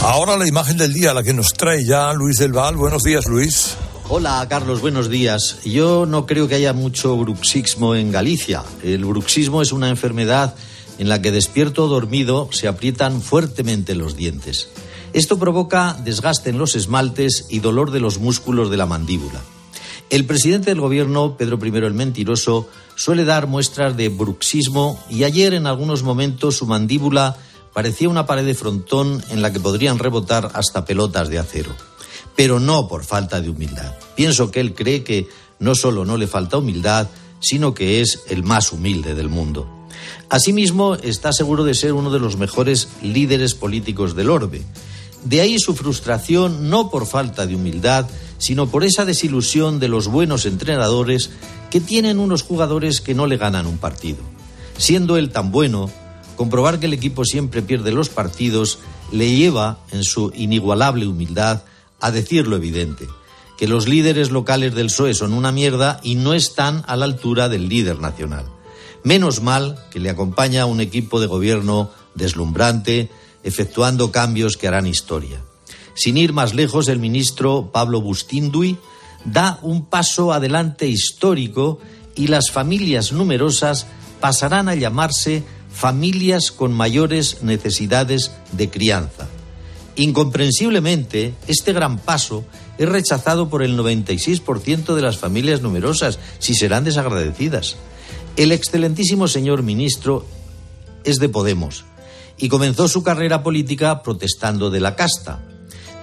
[0.00, 2.76] Ahora la imagen del día, la que nos trae ya Luis del Val.
[2.76, 3.76] Buenos días, Luis.
[4.10, 5.58] Hola, Carlos, buenos días.
[5.64, 8.62] Yo no creo que haya mucho bruxismo en Galicia.
[8.82, 10.54] El bruxismo es una enfermedad
[10.98, 14.70] en la que despierto o dormido se aprietan fuertemente los dientes.
[15.12, 19.40] Esto provoca desgaste en los esmaltes y dolor de los músculos de la mandíbula.
[20.10, 25.52] El presidente del gobierno, Pedro I el Mentiroso, suele dar muestras de bruxismo y ayer
[25.52, 27.36] en algunos momentos su mandíbula
[27.74, 31.74] parecía una pared de frontón en la que podrían rebotar hasta pelotas de acero.
[32.34, 33.96] Pero no por falta de humildad.
[34.14, 37.08] Pienso que él cree que no solo no le falta humildad,
[37.40, 39.68] sino que es el más humilde del mundo.
[40.30, 44.62] Asimismo, está seguro de ser uno de los mejores líderes políticos del orbe.
[45.24, 48.06] De ahí su frustración no por falta de humildad,
[48.38, 51.30] sino por esa desilusión de los buenos entrenadores
[51.70, 54.18] que tienen unos jugadores que no le ganan un partido.
[54.76, 55.90] Siendo él tan bueno,
[56.36, 58.78] comprobar que el equipo siempre pierde los partidos
[59.10, 61.62] le lleva, en su inigualable humildad,
[62.00, 63.06] a decir lo evidente,
[63.58, 67.48] que los líderes locales del PSOE son una mierda y no están a la altura
[67.48, 68.46] del líder nacional.
[69.02, 73.10] Menos mal que le acompaña un equipo de gobierno deslumbrante,
[73.42, 75.42] efectuando cambios que harán historia.
[75.98, 78.78] Sin ir más lejos, el ministro Pablo Bustindui
[79.24, 81.80] da un paso adelante histórico
[82.14, 83.88] y las familias numerosas
[84.20, 89.26] pasarán a llamarse familias con mayores necesidades de crianza.
[89.96, 92.44] Incomprensiblemente, este gran paso
[92.78, 97.74] es rechazado por el 96% de las familias numerosas, si serán desagradecidas.
[98.36, 100.24] El excelentísimo señor ministro
[101.02, 101.84] es de Podemos
[102.36, 105.42] y comenzó su carrera política protestando de la casta.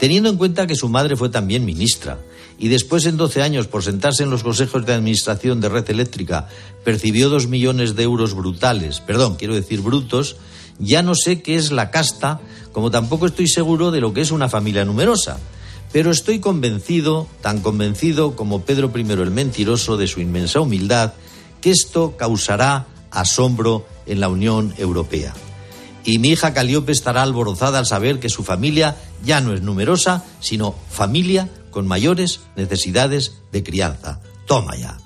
[0.06, 2.20] Teniendo en cuenta que su madre fue también ministra
[2.60, 6.48] y después en 12 años por sentarse en los consejos de administración de Red Eléctrica
[6.84, 10.36] percibió dos millones de euros brutales, perdón, quiero decir brutos,
[10.78, 12.40] ya no sé qué es la casta,
[12.72, 15.40] como tampoco estoy seguro de lo que es una familia numerosa.
[15.92, 21.14] Pero estoy convencido, tan convencido como Pedro I el mentiroso de su inmensa humildad,
[21.62, 25.34] que esto causará asombro en la Unión Europea.
[26.06, 30.24] Y mi hija Caliope estará alborozada al saber que su familia ya no es numerosa,
[30.40, 34.22] sino familia con mayores necesidades de crianza.
[34.46, 34.98] Toma ya.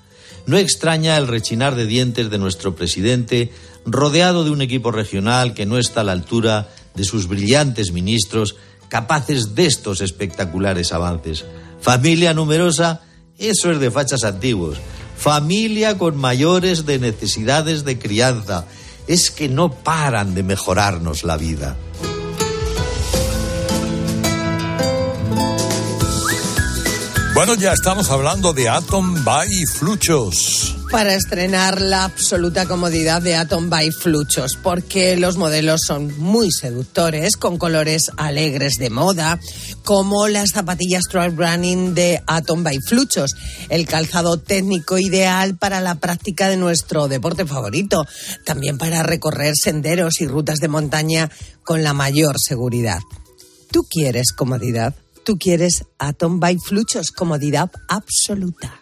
[0.45, 3.51] No extraña el rechinar de dientes de nuestro presidente,
[3.85, 8.57] rodeado de un equipo regional que no está a la altura de sus brillantes ministros,
[8.89, 11.45] capaces de estos espectaculares avances.
[11.79, 13.01] Familia numerosa,
[13.37, 14.77] eso es de fachas antiguos.
[15.17, 18.65] Familia con mayores de necesidades de crianza.
[19.09, 21.75] Es que no paran de mejorarnos la vida.
[27.33, 30.58] Bueno, ya estamos hablando de Atom by Fluchos.
[30.91, 37.37] Para estrenar la absoluta comodidad de Atom by Fluchos, porque los modelos son muy seductores,
[37.37, 39.39] con colores alegres de moda,
[39.83, 43.35] como las zapatillas Trail Running de Atom by Fluchos,
[43.69, 48.07] el calzado técnico ideal para la práctica de nuestro deporte favorito,
[48.43, 51.29] también para recorrer senderos y rutas de montaña
[51.63, 52.99] con la mayor seguridad.
[53.71, 54.95] ¿Tú quieres comodidad?
[55.23, 58.81] Tú quieres Atom by Fluchos, comodidad absoluta.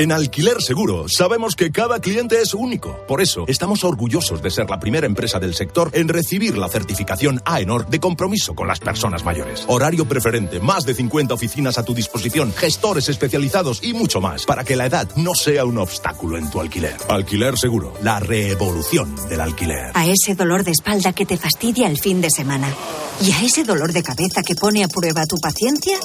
[0.00, 3.04] En Alquiler Seguro sabemos que cada cliente es único.
[3.06, 7.42] Por eso estamos orgullosos de ser la primera empresa del sector en recibir la certificación
[7.44, 9.66] AENOR de compromiso con las personas mayores.
[9.68, 14.64] Horario preferente, más de 50 oficinas a tu disposición, gestores especializados y mucho más para
[14.64, 16.96] que la edad no sea un obstáculo en tu alquiler.
[17.10, 19.90] Alquiler Seguro, la revolución del alquiler.
[19.92, 22.74] A ese dolor de espalda que te fastidia el fin de semana
[23.22, 25.98] y a ese dolor de cabeza que pone a prueba tu paciencia,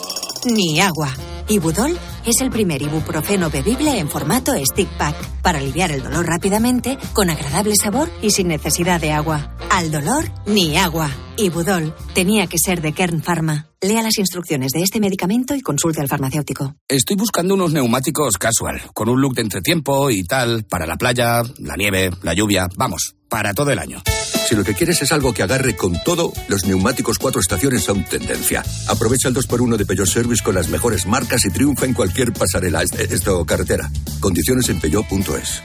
[0.43, 1.15] ni agua.
[1.47, 6.97] Ibudol es el primer ibuprofeno bebible en formato stick pack para aliviar el dolor rápidamente,
[7.13, 9.55] con agradable sabor y sin necesidad de agua.
[9.69, 11.09] Al dolor, ni agua.
[11.37, 13.69] Ibudol tenía que ser de Kern Pharma.
[13.81, 16.75] Lea las instrucciones de este medicamento y consulte al farmacéutico.
[16.87, 21.43] Estoy buscando unos neumáticos casual, con un look de entretiempo y tal, para la playa,
[21.59, 24.01] la nieve, la lluvia, vamos, para todo el año.
[24.45, 28.05] Si lo que quieres es algo que agarre con todo, los neumáticos cuatro estaciones son
[28.05, 28.63] tendencia.
[28.87, 32.83] Aprovecha el 2x1 de Peugeot Service con las mejores marcas y triunfa en cualquier pasarela,
[32.83, 33.89] esto carretera.
[34.19, 35.63] Condiciones en peugeot.es.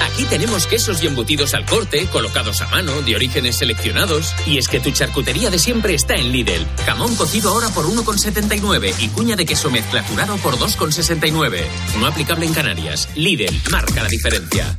[0.00, 4.34] Aquí tenemos quesos y embutidos al corte, colocados a mano, de orígenes seleccionados.
[4.46, 6.66] Y es que tu charcutería de siempre está en Lidl.
[6.84, 11.62] Jamón cocido ahora por 1,79 y cuña de queso mezclaturado por 2,69.
[11.98, 13.08] No aplicable en Canarias.
[13.14, 14.78] Lidl marca la diferencia.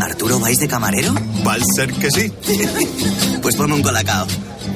[0.00, 1.14] ¿Arturo vais de camarero?
[1.46, 2.32] Va a ser que sí.
[3.42, 4.26] pues ponme un colacao.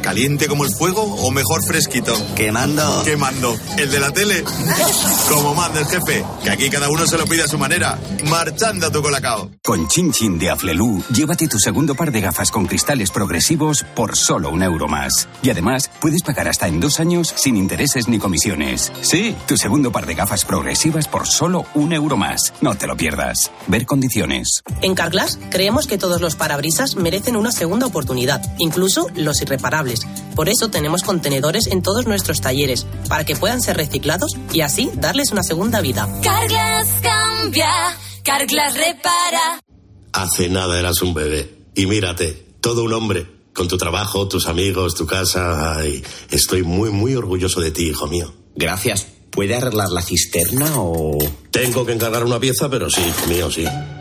[0.03, 2.15] ¿Caliente como el fuego o mejor fresquito?
[2.35, 3.03] Quemando.
[3.05, 3.57] Quemando.
[3.77, 4.43] ¿El de la tele?
[5.29, 7.99] como manda el jefe, que aquí cada uno se lo pide a su manera.
[8.29, 9.51] Marchando tu colacao.
[9.63, 14.17] Con Chin Chin de Aflelu, llévate tu segundo par de gafas con cristales progresivos por
[14.17, 15.29] solo un euro más.
[15.43, 18.93] Y además, puedes pagar hasta en dos años sin intereses ni comisiones.
[19.03, 22.55] Sí, tu segundo par de gafas progresivas por solo un euro más.
[22.61, 23.51] No te lo pierdas.
[23.67, 24.63] Ver condiciones.
[24.81, 30.03] En Carglass creemos que todos los parabrisas merecen una segunda oportunidad, incluso los irreparables.
[30.37, 34.88] Por eso tenemos contenedores en todos nuestros talleres, para que puedan ser reciclados y así
[34.94, 36.09] darles una segunda vida.
[36.23, 37.68] Carglass cambia,
[38.23, 39.61] Carglass repara.
[40.12, 41.57] Hace nada eras un bebé.
[41.75, 43.27] Y mírate, todo un hombre.
[43.53, 45.77] Con tu trabajo, tus amigos, tu casa.
[45.77, 48.33] Ay, estoy muy, muy orgulloso de ti, hijo mío.
[48.55, 49.09] Gracias.
[49.31, 51.18] ¿Puede arreglar la cisterna o...?
[51.51, 53.64] Tengo que encargar una pieza, pero sí, hijo mío, sí.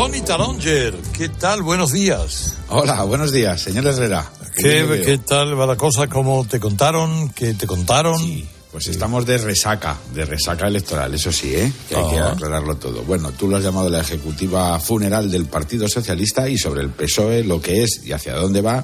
[0.00, 1.60] Tony Taronger, ¿qué tal?
[1.60, 2.54] Buenos días.
[2.70, 4.24] Hola, buenos días, señor Herrera.
[4.56, 6.06] ¿Qué, ¿Qué, tal va la cosa?
[6.06, 7.28] ¿Cómo te contaron?
[7.34, 8.18] ¿Qué te contaron?
[8.18, 11.70] Sí, pues estamos de resaca, de resaca electoral, eso sí, ¿eh?
[11.86, 12.30] Que hay que Ah.
[12.32, 13.02] aclararlo todo.
[13.02, 17.44] Bueno, tú lo has llamado la ejecutiva funeral del Partido Socialista y sobre el PSOE,
[17.44, 18.82] lo que es y hacia dónde va,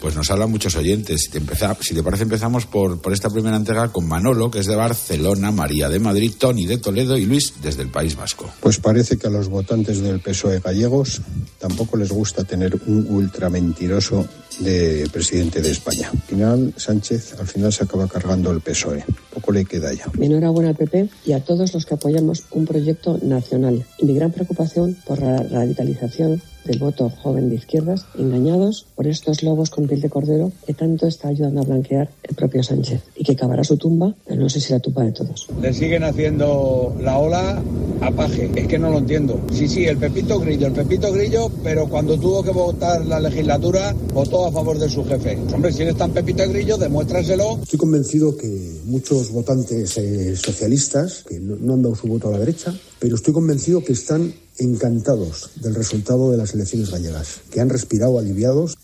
[0.00, 1.22] pues nos hablan muchos oyentes.
[1.22, 1.40] Si te,
[1.80, 5.50] si te parece, empezamos por, por esta primera entrega con Manolo, que es de Barcelona,
[5.50, 8.50] María de Madrid, Tony de Toledo y Luis desde el País Vasco.
[8.60, 11.20] Pues parece que a los votantes del PSOE gallegos
[11.58, 14.26] tampoco les gusta tener un ultra mentiroso
[14.60, 16.10] de presidente de España.
[16.12, 19.04] Al final, Sánchez al final se acaba cargando el PSOE.
[19.32, 20.04] Poco le queda ya.
[20.18, 23.84] Enhorabuena al PP y a todos los que apoyamos un proyecto nacional.
[23.98, 29.42] Y mi gran preocupación por la radicalización del voto joven de izquierdas, engañados por estos
[29.42, 33.24] lobos con piel de cordero que tanto está ayudando a blanquear el propio Sánchez y
[33.24, 35.46] que cavará su tumba, pero no sé si la tumba de todos.
[35.60, 37.62] Le siguen haciendo la ola
[38.00, 38.50] a paje.
[38.54, 39.40] Es que no lo entiendo.
[39.52, 43.94] Sí, sí, el Pepito Grillo, el Pepito Grillo, pero cuando tuvo que votar la legislatura,
[44.12, 45.38] votó a favor de su jefe.
[45.52, 47.60] Hombre, si eres tan Pepito Grillo, demuéstraselo.
[47.62, 52.32] Estoy convencido que muchos votantes eh, socialistas, que no, no han dado su voto a
[52.32, 57.60] la derecha, pero estoy convencido que están encantados del resultado de las elecciones gallegas, que
[57.60, 58.76] han respirado aliviados.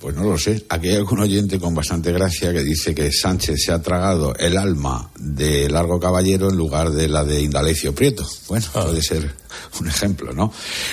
[0.00, 0.64] Pues no lo sé.
[0.70, 4.56] Aquí hay algún oyente con bastante gracia que dice que Sánchez se ha tragado el
[4.56, 8.26] alma de Largo Caballero en lugar de la de Indalecio Prieto.
[8.48, 9.30] Bueno, puede ser
[9.78, 10.50] un ejemplo, ¿no?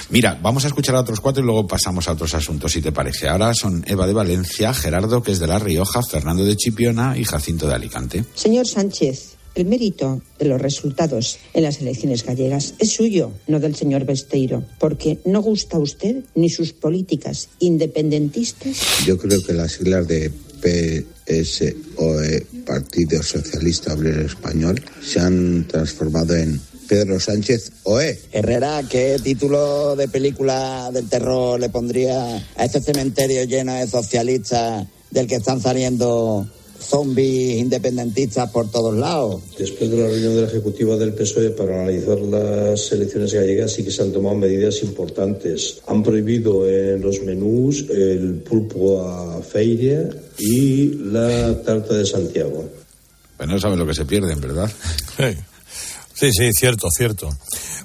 [0.09, 2.91] Mira, vamos a escuchar a otros cuatro y luego pasamos a otros asuntos, si te
[2.91, 3.29] parece.
[3.29, 7.23] Ahora son Eva de Valencia, Gerardo, que es de La Rioja, Fernando de Chipiona y
[7.23, 8.25] Jacinto de Alicante.
[8.35, 13.75] Señor Sánchez, el mérito de los resultados en las elecciones gallegas es suyo, no del
[13.75, 18.77] señor Besteiro, porque no gusta a usted ni sus políticas independentistas.
[19.05, 20.31] Yo creo que las siglas de
[21.25, 28.19] PSOE, Partido Socialista Obrero Español, se han transformado en Pedro Sánchez OE.
[28.31, 34.85] Herrera, ¿qué título de película del terror le pondría a este cementerio lleno de socialistas
[35.09, 36.47] del que están saliendo
[36.79, 39.41] zombies independentistas por todos lados?
[39.57, 43.83] Después de la reunión de la Ejecutiva del PSOE para analizar las elecciones gallegas sí
[43.83, 45.79] que se han tomado medidas importantes.
[45.87, 52.69] Han prohibido en los menús el pulpo a feria y la tarta de Santiago.
[53.37, 54.71] Pues no saben lo que se pierden, ¿verdad?
[55.17, 55.37] Sí.
[56.13, 57.29] Sí, sí, cierto, cierto.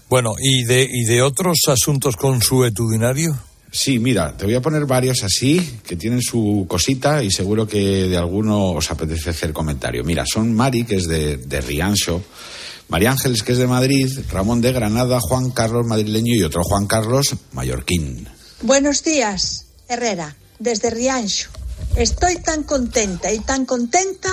[0.08, 3.36] Bueno, ¿y de, y de otros asuntos consuetudinarios?
[3.74, 8.06] Sí, mira, te voy a poner varios así, que tienen su cosita y seguro que
[8.06, 10.04] de alguno os apetece hacer comentario.
[10.04, 12.22] Mira, son Mari, que es de, de Riancho,
[12.88, 16.86] María Ángeles, que es de Madrid, Ramón de Granada, Juan Carlos madrileño y otro Juan
[16.86, 18.28] Carlos mallorquín.
[18.60, 21.48] Buenos días, Herrera, desde Riancho.
[21.96, 24.28] Estoy tan contenta y tan contenta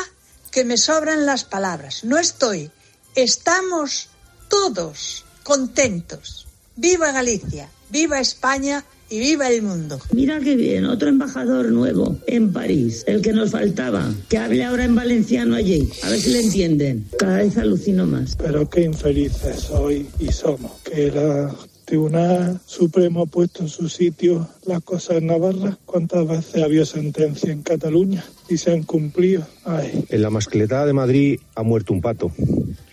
[0.51, 2.03] que me sobran las palabras.
[2.03, 2.71] No estoy,
[3.15, 4.09] estamos
[4.49, 6.45] todos contentos.
[6.75, 9.99] Viva Galicia, viva España y viva el mundo.
[10.13, 14.85] Mira qué bien, otro embajador nuevo en París, el que nos faltaba, que hable ahora
[14.85, 17.05] en valenciano allí, a ver si le entienden.
[17.17, 18.35] Cada vez alucino más.
[18.35, 21.49] Pero qué infelices soy y somos, que el
[21.89, 25.75] Tribunal Supremo ha puesto en su sitio las cosas en Navarra.
[25.87, 29.47] ¿Cuántas veces había sentencia en Cataluña y se han cumplido?
[29.65, 30.05] Ay.
[30.09, 32.31] En la mascletada de Madrid ha muerto un pato.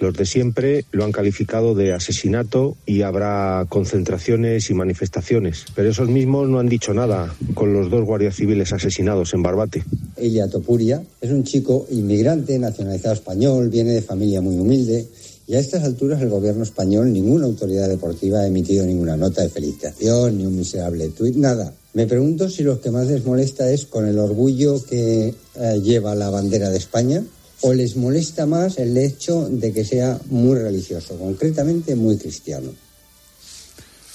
[0.00, 5.66] Los de siempre lo han calificado de asesinato y habrá concentraciones y manifestaciones.
[5.74, 9.84] Pero esos mismos no han dicho nada con los dos guardias civiles asesinados en Barbate.
[10.16, 15.06] Elia Topuria es un chico inmigrante, nacionalizado español, viene de familia muy humilde
[15.48, 19.48] Y a estas alturas el gobierno español, ninguna autoridad deportiva ha emitido ninguna nota de
[19.48, 21.72] felicitación, ni un miserable tuit, nada.
[21.94, 26.14] Me pregunto si lo que más les molesta es con el orgullo que eh, lleva
[26.16, 27.22] la bandera de España
[27.62, 32.70] o les molesta más el hecho de que sea muy religioso, concretamente muy cristiano.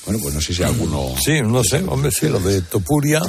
[0.05, 1.13] Bueno, pues no sé si alguno...
[1.23, 3.21] Sí, no sé, hombre, sí, lo de Topuria...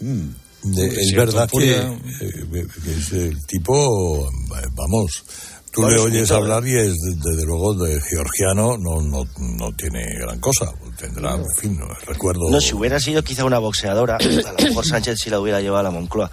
[0.00, 5.24] de- es verdad Topuria- que, eh, que es el tipo, eh, vamos,
[5.72, 9.72] tú le oyes escuchado, hablar y es, de- desde luego, de georgiano, no, no, no
[9.72, 10.72] tiene gran cosa.
[10.98, 12.50] Tendrá, en fin, no, recuerdo...
[12.50, 15.80] No, si hubiera sido quizá una boxeadora, a lo mejor Sánchez sí la hubiera llevado
[15.80, 16.30] a la Moncloa.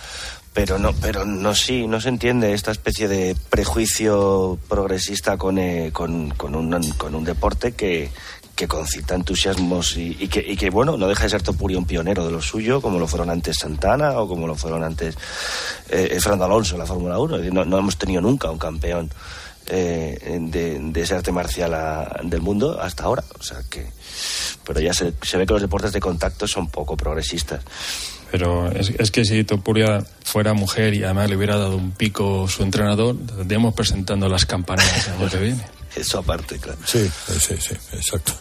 [0.51, 5.91] Pero no, pero no, sí, no se entiende esta especie de prejuicio progresista con, eh,
[5.93, 8.09] con, con un, con un deporte que,
[8.59, 11.85] que concita entusiasmos y, y que, y que, bueno, no deja de ser Topuria un
[11.85, 15.15] pionero de lo suyo, como lo fueron antes Santana o como lo fueron antes
[15.89, 17.35] eh, Fernando Alonso en la Fórmula 1.
[17.35, 19.09] Es decir, No, no hemos tenido nunca un campeón
[19.67, 23.23] eh, de, de ese arte marcial a- del mundo hasta ahora.
[23.39, 23.87] O sea que,
[24.65, 27.63] pero ya se, se ve que los deportes de contacto son poco progresistas.
[28.29, 32.45] Pero es, es que si Topuria fuera mujer y además le hubiera dado un pico
[32.49, 35.63] su entrenador, estaríamos presentando las campanadas el año que viene.
[35.95, 36.79] Eso aparte, claro.
[36.85, 37.09] Sí,
[37.39, 38.33] sí, sí, exacto.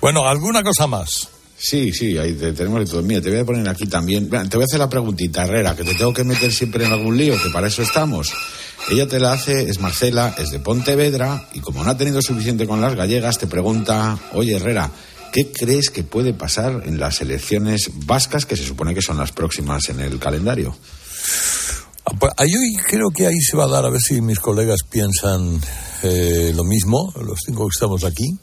[0.00, 1.28] Bueno, ¿alguna cosa más?
[1.56, 3.02] Sí, sí, ahí te- tenemos de todo.
[3.02, 4.28] Mira, te voy a poner aquí también.
[4.28, 7.16] Te voy a hacer la preguntita, Herrera, que te tengo que meter siempre en algún
[7.16, 8.32] lío, que para eso estamos.
[8.90, 12.66] Ella te la hace, es Marcela, es de Pontevedra, y como no ha tenido suficiente
[12.66, 14.90] con las gallegas, te pregunta, oye, Herrera,
[15.32, 19.32] ¿qué crees que puede pasar en las elecciones vascas, que se supone que son las
[19.32, 20.76] próximas en el calendario?
[22.04, 24.38] Ah, pues, ahí hoy creo que ahí se va a dar, a ver si mis
[24.38, 25.60] colegas piensan
[26.02, 28.38] eh, lo mismo, los cinco que estamos aquí.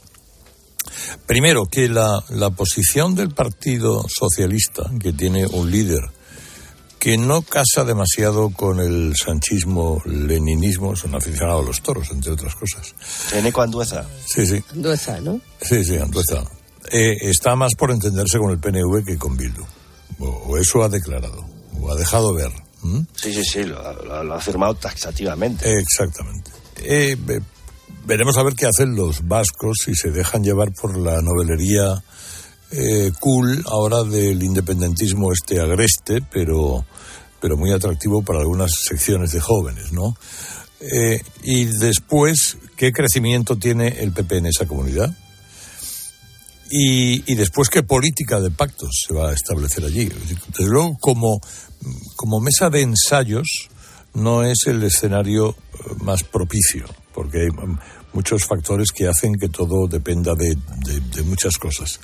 [1.25, 6.01] Primero, que la, la posición del Partido Socialista, que tiene un líder
[7.01, 12.31] que no casa demasiado con el sanchismo, leninismo, es un aficionado a los toros, entre
[12.31, 12.93] otras cosas.
[13.33, 14.05] Eneco Andueza.
[14.25, 15.41] Sí, sí, Andueza, ¿no?
[15.61, 16.43] sí, sí, Andueza.
[16.91, 19.63] Eh, está más por entenderse con el PNV que con Bildu.
[20.19, 21.43] O, o eso ha declarado,
[21.79, 22.51] o ha dejado ver.
[22.83, 23.05] ¿M?
[23.15, 25.79] Sí, sí, sí, lo, lo- lo ha firmado taxativamente.
[25.79, 26.51] Exactamente.
[26.77, 27.41] Eh, ve-
[28.05, 32.03] veremos a ver qué hacen los vascos si se dejan llevar por la novelería
[32.71, 36.85] eh, cool ahora del independentismo este agreste, pero,
[37.39, 40.15] pero muy atractivo para algunas secciones de jóvenes, ¿no?
[40.79, 45.15] Eh, y después, ¿qué crecimiento tiene el PP en esa comunidad?
[46.73, 50.05] Y, después, ¿qué política de pactos se va a establecer allí?
[50.05, 51.41] Desde luego, como,
[52.15, 53.67] como mesa de ensayos,
[54.13, 55.55] no es el escenario eh,
[56.01, 57.77] más propicio, porque hay mm,
[58.13, 60.55] muchos factores que hacen que todo dependa de,
[60.85, 61.99] de- de muchas cosas.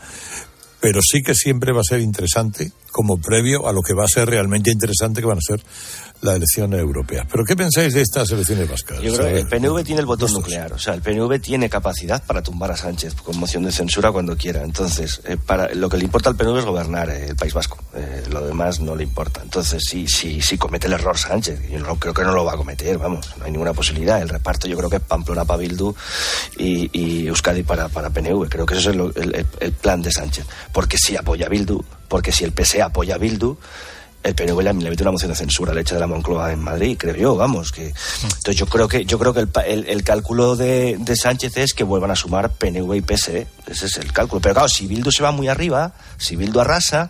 [0.80, 4.08] Pero sí que siempre va a ser interesante, como previo a lo que va a
[4.08, 5.62] ser realmente interesante, que van a ser
[6.22, 7.28] las elecciones europeas.
[7.32, 9.02] ¿Pero qué pensáis de estas elecciones vascas?
[9.02, 11.70] Yo creo A que el PNV tiene el botón nuclear, o sea, el PNV tiene
[11.70, 14.64] capacidad para tumbar a Sánchez con moción de censura cuando quiera.
[14.64, 17.78] Entonces, eh, para, lo que le importa al PNV es gobernar eh, el País Vasco,
[18.00, 19.42] Eh, lo demás no le importa.
[19.42, 22.54] Entonces, si, si, si comete el error Sánchez, yo no, creo que no lo va
[22.54, 24.22] a cometer, vamos, no hay ninguna posibilidad.
[24.22, 25.96] El reparto yo creo que es Pamplona para Bildu
[26.58, 28.50] y, y Euskadi para, para PNV.
[28.50, 30.46] Creo que ese es el, el- plan de Sánchez.
[30.72, 33.58] Porque si apoya Bildu, porque si el PSE apoya Bildu,
[34.24, 36.98] el PNV le, mete una moción de censura al hecho de la Moncloa en Madrid,
[37.00, 37.72] creo yo, vamos.
[37.72, 37.88] que
[38.24, 41.74] Entonces yo creo que yo creo que el, el- el cálculo de, de Sánchez es
[41.74, 43.48] que vuelvan a sumar PNV y PSE.
[43.68, 44.42] Ese es el cálculo.
[44.42, 47.10] Pero claro, si Bildu se va muy arriba, si Bildu arrasa,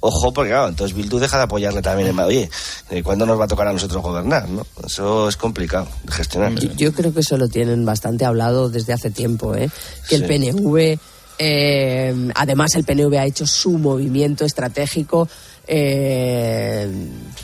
[0.00, 2.38] ojo, porque claro, entonces Bildu deja de apoyarle también en Madrid.
[2.38, 4.48] Oye, eh, ¿cuándo nos va a tocar a nosotros gobernar?
[4.48, 4.66] ¿no?
[4.84, 6.54] Eso es complicado de gestionar.
[6.54, 9.70] Yo, yo creo que eso lo tienen bastante hablado desde hace tiempo, ¿eh?
[10.08, 10.28] que el Sí.
[10.28, 10.98] PNV,
[11.38, 15.28] eh, además el PNV ha hecho su movimiento estratégico
[15.66, 16.90] eh,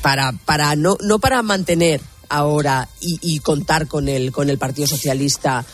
[0.03, 4.89] para, para no, no para mantener ahora y, y contar con el, con el Partido
[4.89, 5.65] Socialista,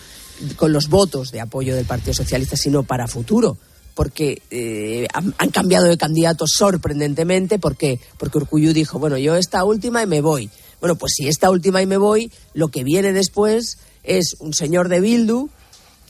[0.57, 3.57] con los votos de apoyo del Partido Socialista, sino para futuro.
[4.01, 7.59] Porque eh, han, cambiado de candidato sorprendentemente.
[7.59, 8.01] ¿Por qué?
[8.17, 10.49] Porque Urcuyu dijo, bueno, yo esta última y me voy.
[10.81, 14.89] Bueno, pues si esta última y me voy, lo que viene después es un señor
[14.89, 15.51] de Bildu,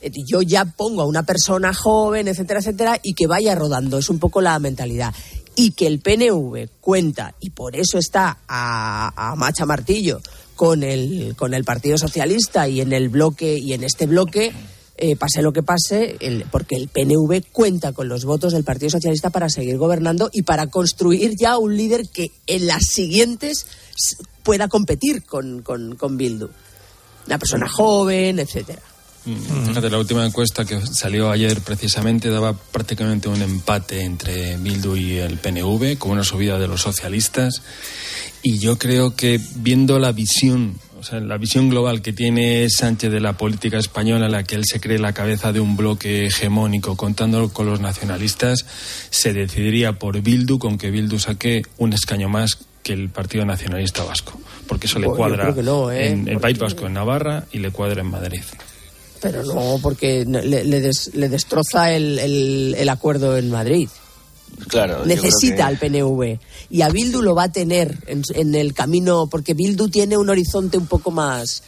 [0.01, 3.97] eh, yo ya pongo a una persona joven, etcétera, etcétera, y que vaya rodando.
[3.97, 5.13] Es un poco la mentalidad.
[5.57, 10.21] Y que el PNV cuenta, y por eso está a, a macha martillo
[10.55, 14.53] con el, con el Partido Socialista y en el bloque, y en este bloque,
[15.03, 16.15] eh, pase lo que pase,
[16.51, 20.67] porque el PNV cuenta con los votos del Partido Socialista para seguir gobernando y para
[20.67, 23.65] construir ya un líder que en las siguientes
[24.43, 26.49] pueda competir con, con, con Bildu.
[27.25, 28.83] Una persona joven, etcétera.
[29.25, 34.95] Mm, Fíjate, la última encuesta que salió ayer precisamente daba prácticamente un empate entre Bildu
[34.95, 37.63] y el PNV, con una subida de los socialistas.
[38.43, 43.11] Y yo creo que viendo la visión o sea, la visión global que tiene Sánchez
[43.11, 46.27] de la política española, en la que él se cree la cabeza de un bloque
[46.27, 48.65] hegemónico, contándolo con los nacionalistas,
[49.09, 54.03] se decidiría por Bildu, con que Bildu saque un escaño más que el Partido Nacionalista
[54.03, 56.07] Vasco, porque eso le Pues cuadra no, ¿eh?
[56.09, 58.41] en el País Vasco, en Navarra, y le cuadra en Madrid.
[59.21, 63.87] Pero no, porque le, le des- le destroza el, el- el acuerdo en Madrid.
[64.67, 65.05] Claro.
[65.05, 66.39] Necesita al PNV.
[66.69, 70.29] Y a Bildu lo va a tener en, en el camino, porque Bildu tiene un
[70.29, 71.63] horizonte un poco más.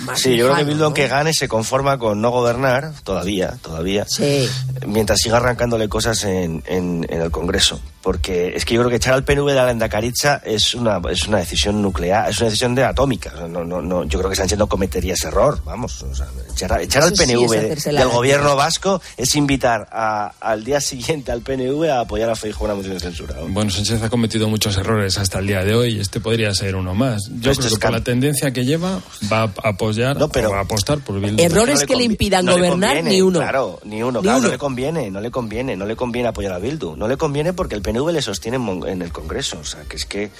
[0.00, 0.84] Más Sí, yo creo que Bildu, ¿no?
[0.86, 4.48] aunque gane, se conforma con no gobernar, todavía, todavía, Sí.
[4.86, 7.80] mientras siga arrancándole cosas en, en- en el Congreso.
[8.02, 11.26] Porque es que yo creo que echar al PNV de la Lendacaritza es una, es
[11.26, 13.32] una decisión nuclear, es una decisión de atómica.
[13.34, 16.02] O sea, no, no, no, yo creo que Sánchez no cometería ese error, vamos.
[16.04, 20.62] o sea, echar, echar al sí PNV la del gobierno vasco es invitar a- al
[20.62, 23.34] día siguiente al PNV a apoyar a Feijóo en una moción de censura.
[23.48, 25.98] Bueno, Sánchez ha cometido muchos errores hasta el día de hoy.
[25.98, 27.22] Este podría ser uno más.
[27.40, 29.00] Yo creo que cam- la tendencia que lleva
[29.32, 31.42] va a apoyar o va a apostar por Bildu.
[31.42, 33.38] Errores que le impidan no le gobernar, conviene, ni uno.
[33.40, 34.46] Claro, ni uno, Ni claro, uno.
[34.48, 36.96] no le conviene, no le conviene, no le conviene apoyar a Bildu.
[36.96, 38.56] No le conviene porque el PNV le sostiene
[38.88, 39.58] en, el Congreso.
[39.60, 40.30] O sea, que es que.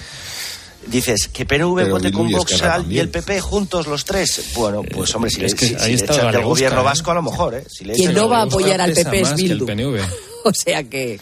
[0.85, 4.51] Dices, que PNV Pero vote Bildu con Vox y el PP juntos los tres.
[4.55, 6.83] Bueno, pues hombre, si es le, que si- ahí si le echan del gobierno ¿eh?
[6.83, 7.65] vasco, a lo mejor, ¿eh?
[7.69, 9.65] Si le Quien no va a apoyar al PP es que Bildu.
[9.65, 9.99] PNV.
[10.43, 11.19] O sea que.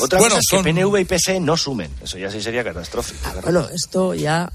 [0.00, 1.90] Otra Bueno, cosa es que son- PNV y PSE no sumen.
[2.02, 3.18] Eso ya sí sería catastrófico.
[3.22, 3.40] claro.
[3.42, 4.50] Bueno, esto ya.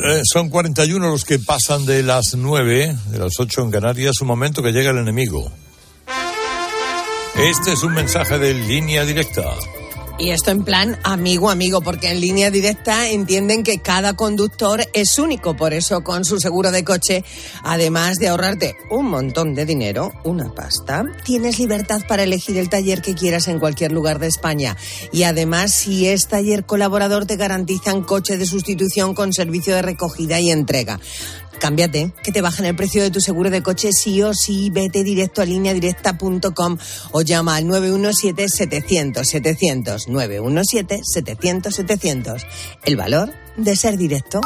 [0.00, 4.28] Eh, son 41 los que pasan de las 9, de las 8 en Canarias, un
[4.28, 5.50] momento que llega el enemigo.
[7.34, 9.44] Este es un mensaje de línea directa.
[10.20, 15.16] Y esto en plan amigo, amigo, porque en línea directa entienden que cada conductor es
[15.16, 15.56] único.
[15.56, 17.24] Por eso, con su seguro de coche,
[17.62, 23.00] además de ahorrarte un montón de dinero, una pasta, tienes libertad para elegir el taller
[23.00, 24.76] que quieras en cualquier lugar de España.
[25.12, 30.40] Y además, si es taller colaborador, te garantizan coche de sustitución con servicio de recogida
[30.40, 30.98] y entrega.
[31.58, 34.70] Cámbiate, que te bajen el precio de tu seguro de coche sí o sí.
[34.70, 36.78] Vete directo a lineadirecta.com
[37.12, 40.06] o llama al 917-700-700.
[40.06, 42.46] 917-700-700.
[42.84, 44.40] El valor de ser directo.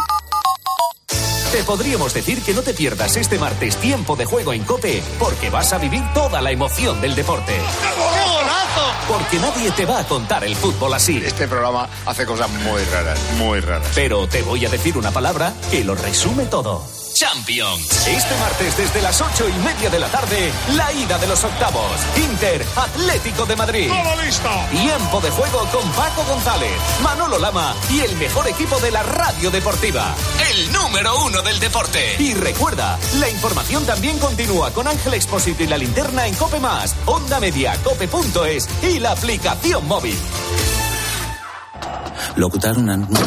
[1.53, 5.51] Te podríamos decir que no te pierdas este martes tiempo de juego en Cope, porque
[5.51, 7.53] vas a vivir toda la emoción del deporte.
[9.07, 11.21] Porque nadie te va a contar el fútbol así.
[11.23, 13.87] Este programa hace cosas muy raras, muy raras.
[13.95, 17.02] Pero te voy a decir una palabra que lo resume todo.
[17.15, 18.07] Champions.
[18.07, 21.93] Este martes desde las ocho y media de la tarde, la ida de los octavos.
[22.17, 23.89] Inter Atlético de Madrid.
[23.89, 24.49] ¡Todo listo!
[24.71, 29.51] Tiempo de juego con Paco González, Manolo Lama y el mejor equipo de la radio
[29.51, 30.15] deportiva.
[30.51, 32.17] El número uno del deporte.
[32.19, 36.95] Y recuerda, la información también continúa con Ángel Expósito y la linterna en Cope Más,
[37.07, 40.19] Onda Media, Cope.es y la aplicación móvil.
[42.37, 43.27] Locutar un anuncio,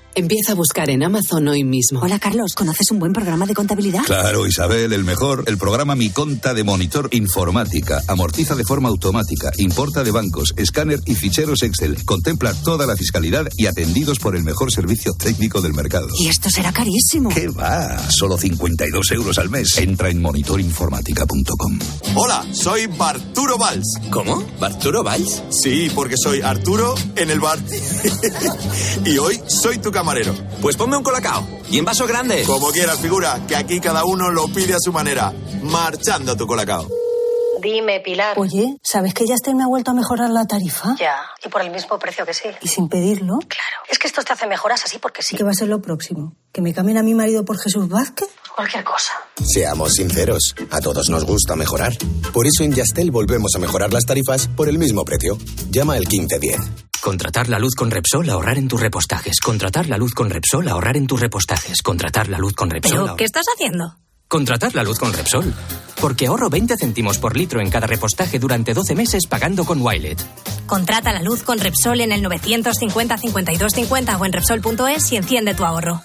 [0.13, 2.01] Empieza a buscar en Amazon hoy mismo.
[2.01, 4.01] Hola Carlos, ¿conoces un buen programa de contabilidad?
[4.03, 5.45] Claro, Isabel, el mejor.
[5.47, 8.01] El programa Mi Conta de Monitor Informática.
[8.09, 12.03] Amortiza de forma automática, importa de bancos, escáner y ficheros Excel.
[12.03, 16.09] Contempla toda la fiscalidad y atendidos por el mejor servicio técnico del mercado.
[16.19, 17.29] Y esto será carísimo.
[17.29, 17.97] ¿Qué va?
[18.09, 19.77] Solo 52 euros al mes.
[19.77, 21.79] Entra en monitorinformática.com.
[22.15, 23.93] Hola, soy Barturo Valls.
[24.09, 24.43] ¿Cómo?
[24.59, 25.41] ¿Barturo Valls?
[25.51, 27.59] Sí, porque soy Arturo en el bar.
[29.05, 30.33] y hoy soy tu camarero.
[30.63, 31.47] Pues ponme un colacao.
[31.69, 32.43] ¿Y en vaso grande?
[32.47, 35.31] Como quieras, figura, que aquí cada uno lo pide a su manera.
[35.61, 36.87] Marchando tu colacao.
[37.61, 38.33] Dime, Pilar.
[38.39, 40.95] Oye, ¿sabes que Yastel me ha vuelto a mejorar la tarifa?
[40.97, 42.49] Ya, y por el mismo precio que sí.
[42.61, 43.37] Y sin pedirlo.
[43.47, 43.77] Claro.
[43.87, 45.37] Es que esto te hace mejoras así porque sí.
[45.37, 46.33] ¿Qué va a ser lo próximo?
[46.51, 48.29] ¿Que me cambien a mi marido por Jesús Vázquez?
[48.55, 49.13] Cualquier cosa.
[49.43, 51.93] Seamos sinceros, a todos nos gusta mejorar.
[52.33, 55.37] Por eso en Yastel volvemos a mejorar las tarifas por el mismo precio.
[55.69, 56.59] Llama al 1510.
[57.01, 59.39] Contratar la luz con Repsol, ahorrar en tus repostajes.
[59.39, 61.81] Contratar la luz con Repsol, ahorrar en tus repostajes.
[61.81, 62.99] Contratar la luz con Repsol.
[63.05, 63.97] ¿Pero qué estás haciendo?
[64.27, 65.53] Contratar la luz con Repsol.
[65.99, 70.19] porque ahorro 20 céntimos por litro en cada repostaje durante 12 meses pagando con Wilet.
[70.67, 75.53] Contrata la luz con Repsol en el 950 52 50 o en Repsol.es y enciende
[75.53, 76.01] tu ahorro.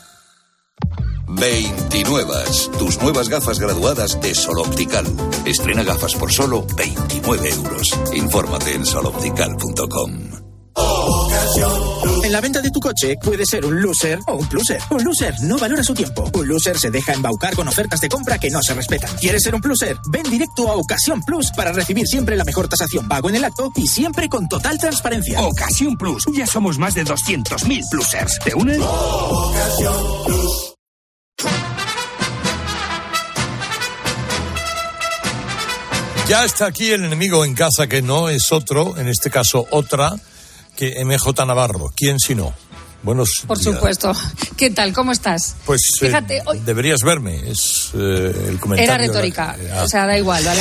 [1.29, 2.35] 29.
[2.79, 5.05] Tus nuevas gafas graduadas de Sol Optical.
[5.45, 7.91] Estrena gafas por solo 29 euros.
[8.15, 10.47] Infórmate en soloptical.com.
[12.23, 14.81] En la venta de tu coche puede ser un loser o un pluser.
[14.91, 16.31] Un loser no valora su tiempo.
[16.35, 19.11] Un loser se deja embaucar con ofertas de compra que no se respetan.
[19.17, 19.97] ¿Quieres ser un pluser?
[20.11, 23.71] Ven directo a Ocasión Plus para recibir siempre la mejor tasación pago en el acto
[23.77, 25.41] y siempre con total transparencia.
[25.41, 26.25] Ocasión Plus.
[26.35, 28.39] Ya somos más de 200.000 plusers.
[28.45, 28.79] ¿Te unes?
[36.29, 40.13] Ya está aquí el enemigo en casa que no es otro, en este caso otra,
[40.77, 41.93] que MJ Navarro.
[41.95, 42.53] ¿Quién si no?
[43.05, 43.75] Buenos Por días.
[43.77, 44.13] supuesto.
[44.57, 44.93] ¿Qué tal?
[44.93, 45.55] ¿Cómo estás?
[45.65, 48.95] Pues eh, Fíjate, hoy- deberías verme, es eh, el comentario.
[48.95, 50.61] Era retórica, de la- o sea, da igual, ¿vale?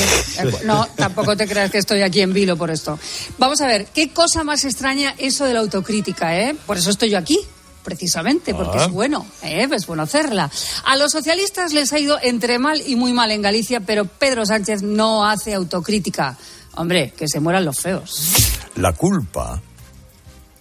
[0.65, 2.99] No, tampoco te creas que estoy aquí en vilo por esto.
[3.39, 6.55] Vamos a ver, ¿qué cosa más extraña eso de la autocrítica, eh?
[6.67, 7.39] Por eso estoy yo aquí,
[7.85, 8.85] precisamente, porque Ah.
[8.85, 9.65] es bueno, ¿eh?
[9.71, 10.51] Es bueno hacerla.
[10.83, 14.45] A los socialistas les ha ido entre mal y muy mal en Galicia, pero Pedro
[14.45, 16.37] Sánchez no hace autocrítica.
[16.73, 18.33] Hombre, que se mueran los feos.
[18.75, 19.61] La culpa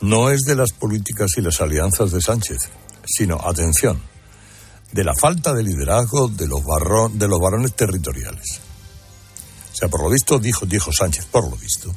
[0.00, 2.58] no es de las políticas y las alianzas de Sánchez,
[3.04, 4.00] sino, atención,
[4.92, 8.60] de la falta de liderazgo de los, barro- de los varones territoriales.
[9.72, 11.92] O sea, por lo visto, dijo, dijo Sánchez, por lo visto,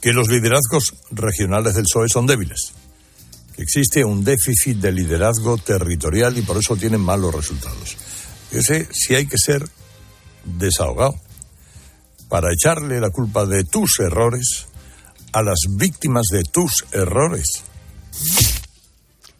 [0.00, 2.72] que los liderazgos regionales del PSOE son débiles,
[3.56, 7.96] existe un déficit de liderazgo territorial y por eso tienen malos resultados.
[8.50, 9.68] Ese sí hay que ser
[10.44, 11.14] desahogado
[12.28, 14.66] para echarle la culpa de tus errores
[15.32, 17.46] a las víctimas de tus errores.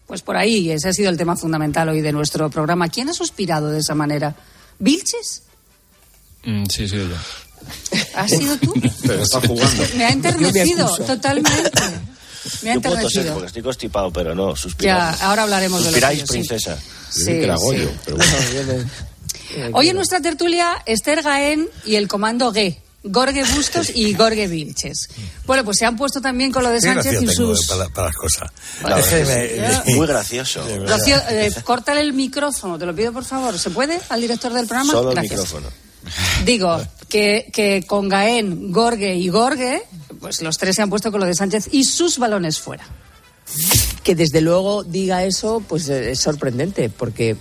[0.06, 2.88] Pues por ahí, ese ha sido el tema fundamental hoy de nuestro programa.
[2.88, 4.34] ¿Quién ha suspirado de esa manera?
[4.78, 5.42] ¿Vilches?
[6.44, 7.16] Mm, sí, sí, yo.
[8.14, 8.74] ¿Has sido tú?
[9.06, 9.82] Pero está jugando.
[9.96, 11.72] Me ha enternecido, totalmente.
[12.62, 13.32] Me ha Yo puedo enternecido.
[13.34, 15.18] porque estoy constipado, pero no, suspiráis.
[15.18, 16.48] Ya, ahora hablaremos de lo Suspiráis, tuyo, sí.
[16.48, 16.78] princesa.
[17.10, 17.94] Sí, era Goyo, sí.
[18.04, 18.90] pero bueno.
[19.78, 22.76] Hoy en nuestra tertulia, Esther Gaén y el comando G.
[23.06, 25.08] Gorge Bustos y Gorge Vilches.
[25.44, 27.66] Bueno, pues se han puesto también con lo de Sánchez y tengo sus...
[27.66, 28.50] para, para las cosas.
[28.80, 29.06] Bueno, Es
[29.84, 29.92] sí.
[29.94, 30.66] Muy gracioso.
[30.88, 33.58] Rocío, eh, córtale el micrófono, te lo pido por favor.
[33.58, 34.90] ¿Se puede al director del programa?
[34.92, 35.32] Solo el Gracias.
[35.38, 35.68] micrófono.
[36.46, 36.82] Digo
[37.14, 39.82] que, con Gaén, Gorge y Gorge,
[40.20, 42.84] pues los tres se han puesto con lo de Sánchez y sus balones fuera.
[44.02, 47.36] Que desde luego diga eso, pues eh, es sorprendente, porque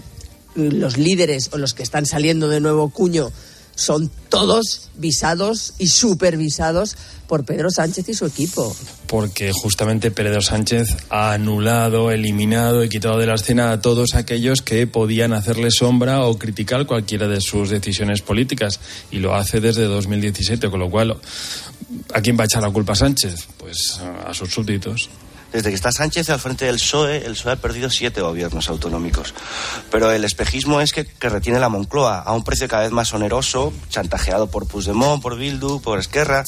[0.56, 3.32] los líderes o los que están saliendo de nuevo cuño
[3.76, 6.96] son todos visados y supervisados
[7.28, 8.76] por Pedro Sánchez y su equipo.
[9.08, 14.62] Porque justamente Pedro Sánchez ha anulado, eliminado y quitado de la escena a todos aquellos
[14.62, 18.80] que podían hacerle sombra o criticar cualquiera de sus decisiones políticas.
[19.12, 21.18] Y lo hace desde 2017, con lo cual,
[22.14, 23.48] ¿a quién va a echar la culpa Sánchez?
[23.58, 25.10] Pues a sus súbditos.
[25.54, 29.36] Desde que está Sánchez al frente del PSOE, el PSOE ha perdido siete gobiernos autonómicos.
[29.92, 33.14] Pero el espejismo es que, que retiene la Moncloa a un precio cada vez más
[33.14, 36.44] oneroso, chantajeado por Puigdemont, por Bildu, por Esquerra.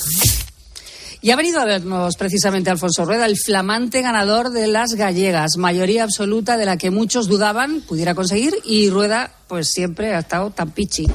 [1.22, 6.03] Y ha venido a vernos precisamente Alfonso Rueda, el flamante ganador de las gallegas, mayoría
[6.03, 10.72] absoluta de la que muchos dudaban pudiera conseguir, y Rueda, pues siempre ha estado tan
[10.72, 11.08] pichi.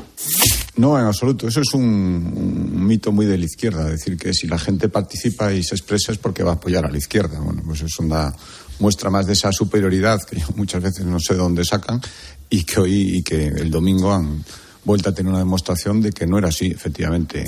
[0.80, 1.46] No, en absoluto.
[1.48, 3.84] Eso es un, un mito muy de la izquierda.
[3.84, 6.90] Decir que si la gente participa y se expresa es porque va a apoyar a
[6.90, 7.38] la izquierda.
[7.38, 8.34] Bueno, pues es una
[8.78, 12.00] muestra más de esa superioridad que yo muchas veces no sé de dónde sacan
[12.48, 14.42] y que hoy y que el domingo han
[14.84, 17.44] vuelto a tener una demostración de que no era así, efectivamente.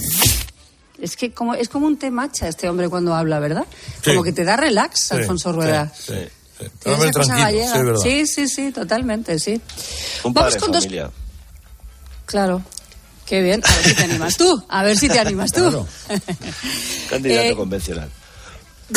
[1.00, 3.64] Es que como, es como un temacha este hombre cuando habla, ¿verdad?
[4.04, 4.10] Sí.
[4.10, 5.90] Como que te da relax, Sí, Alfonso Rueda.
[5.96, 6.14] Sí, sí,
[8.02, 8.26] sí.
[8.26, 9.60] Sí, sí, totalmente, sí.
[10.22, 11.10] Un Vamos padre con de dos- familia.
[12.26, 12.62] Claro.
[13.26, 13.62] Qué bien.
[13.64, 14.64] A ver si te animas tú.
[14.68, 15.60] A ver si te animas tú.
[15.60, 15.86] Claro.
[17.10, 18.10] Candidato Eh, convencional.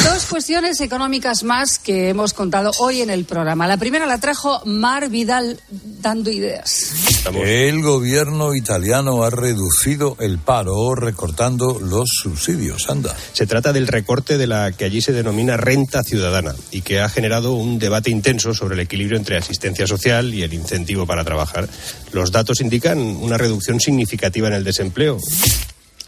[0.03, 3.67] Dos cuestiones económicas más que hemos contado hoy en el programa.
[3.67, 6.91] La primera la trajo Mar Vidal dando ideas.
[7.33, 12.89] El gobierno italiano ha reducido el paro recortando los subsidios.
[12.89, 13.15] Anda.
[13.33, 17.09] Se trata del recorte de la que allí se denomina renta ciudadana y que ha
[17.09, 21.67] generado un debate intenso sobre el equilibrio entre asistencia social y el incentivo para trabajar.
[22.11, 25.17] Los datos indican una reducción significativa en el desempleo.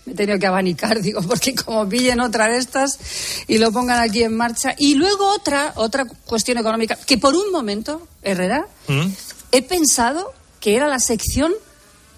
[0.08, 2.98] Me he tenido que abanicar, digo, porque como pillen otra de estas
[3.46, 4.74] y lo pongan aquí en marcha.
[4.78, 9.08] Y luego otra, otra cuestión económica, que por un momento, Herrera, ¿Mm?
[9.52, 11.54] he pensado que era la sección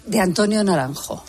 [0.06, 1.24] de Antonio Naranjo.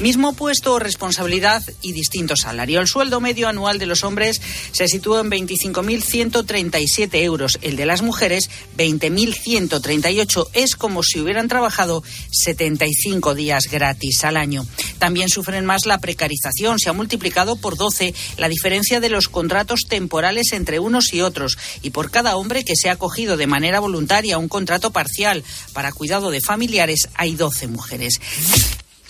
[0.00, 2.80] Mismo puesto responsabilidad y distinto salario.
[2.80, 4.40] El sueldo medio anual de los hombres
[4.72, 7.58] se sitúa en 25.137 euros.
[7.62, 10.48] El de las mujeres, 20.138.
[10.52, 14.66] Es como si hubieran trabajado 75 días gratis al año.
[14.98, 16.78] También sufren más la precarización.
[16.78, 21.58] Se ha multiplicado por 12 la diferencia de los contratos temporales entre unos y otros.
[21.82, 25.92] Y por cada hombre que se ha acogido de manera voluntaria un contrato parcial para
[25.92, 28.13] cuidado de familiares, hay 12 mujeres.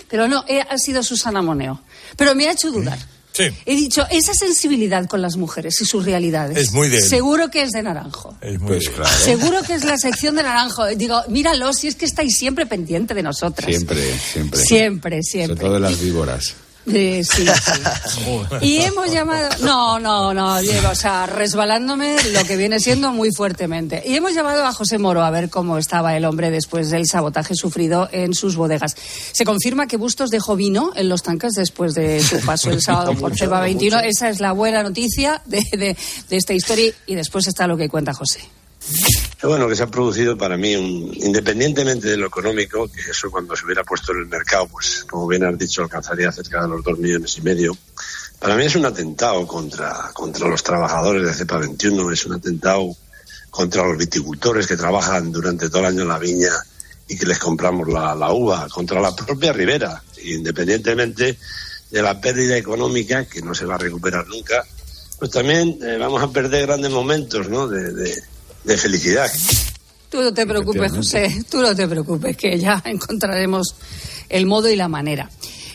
[0.08, 1.82] Pero no, eh, ha sido Susana Moneo.
[2.16, 2.98] Pero me ha hecho dudar.
[3.32, 3.44] Sí.
[3.66, 6.56] He dicho, esa sensibilidad con las mujeres y sus realidades.
[6.56, 7.02] Es muy de él.
[7.02, 8.36] Seguro que es de Naranjo.
[8.40, 9.10] Es muy Pues claro.
[9.12, 10.86] Seguro que es la sección de Naranjo.
[10.94, 13.68] Digo, míralo, si es que estáis siempre pendiente de nosotras.
[13.68, 14.60] Siempre, siempre.
[14.60, 15.56] Siempre, siempre.
[15.56, 16.54] Sobre todo de las víboras.
[16.86, 17.44] Sí, sí.
[18.60, 19.48] Y hemos llamado.
[19.60, 24.02] No, no, no, llevo, o sea, resbalándome lo que viene siendo muy fuertemente.
[24.06, 27.54] Y hemos llamado a José Moro a ver cómo estaba el hombre después del sabotaje
[27.54, 28.94] sufrido en sus bodegas.
[29.32, 33.12] Se confirma que Bustos dejó vino en los tanques después de su paso el sábado
[33.14, 33.96] por Mucho, Ceba no 21.
[33.96, 34.06] mucho.
[34.08, 35.96] Esa es la buena noticia de, de-
[36.28, 36.92] de esta historia.
[37.06, 38.40] Y después está lo que cuenta José.
[39.42, 43.54] Bueno que se ha producido para mí, un, independientemente de lo económico, que eso cuando
[43.56, 46.82] se hubiera puesto en el mercado, pues como bien has dicho, alcanzaría cerca de los
[46.82, 47.76] dos millones y medio.
[48.38, 52.96] Para mí es un atentado contra, contra los trabajadores de CEPA 21, es un atentado
[53.50, 56.50] contra los viticultores que trabajan durante todo el año en la viña
[57.06, 61.38] y que les compramos la, uva, contra la propia ribera, independientemente
[61.90, 64.64] de la pérdida económica, que no se va a recuperar nunca,
[65.18, 67.68] pues también eh, vamos a perder grandes momentos ¿no?
[67.68, 68.22] de-
[68.64, 69.30] de felicidad.
[70.10, 73.74] Tú no te preocupes, José, tú no te preocupes, que ya encontraremos
[74.28, 75.28] el modo y la manera.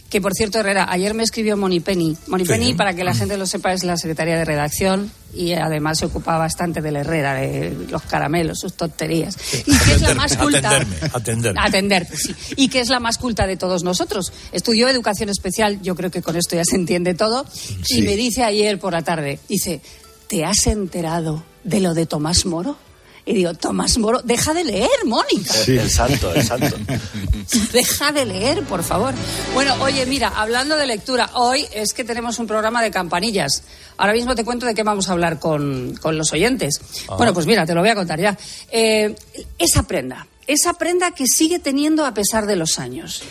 [0.10, 2.18] Que por cierto, Herrera, ayer me escribió Moni Penny.
[2.28, 2.52] Moni Sí.
[2.52, 6.08] Penny, para que la gente lo sepa, es la secretaria de redacción y además se
[6.08, 9.36] ocupa bastante del Herrera, de los caramelos, sus tonterías.
[9.68, 10.70] Y que es la más culta.
[10.70, 11.62] Atenderme, atenderme.
[11.62, 12.36] Atenderte, sí.
[12.56, 14.34] Y que es la más culta de todos nosotros.
[14.52, 17.46] Estudió educación especial, yo creo que con esto ya se entiende todo.
[17.52, 18.00] Sí.
[18.00, 19.80] Y me dice ayer por la tarde, dice,
[20.28, 22.78] ¿te has enterado de lo de Tomás Moro?
[23.26, 25.54] Y digo, Tomás Moro, deja de leer, Mónica.
[25.68, 26.76] El santo, el santo.
[27.72, 29.14] Deja de leer, por favor.
[29.54, 33.64] Bueno, oye, mira, hablando de lectura, hoy es que tenemos un programa de campanillas.
[33.98, 36.82] Ahora mismo te cuento de qué vamos a hablar con, con los oyentes.
[37.08, 37.18] Ah.
[37.18, 38.38] Bueno, pues mira, te lo voy a contar ya.
[38.72, 39.16] Eh,
[39.58, 43.22] esa prenda, esa prenda que sigue teniendo a pesar de los años,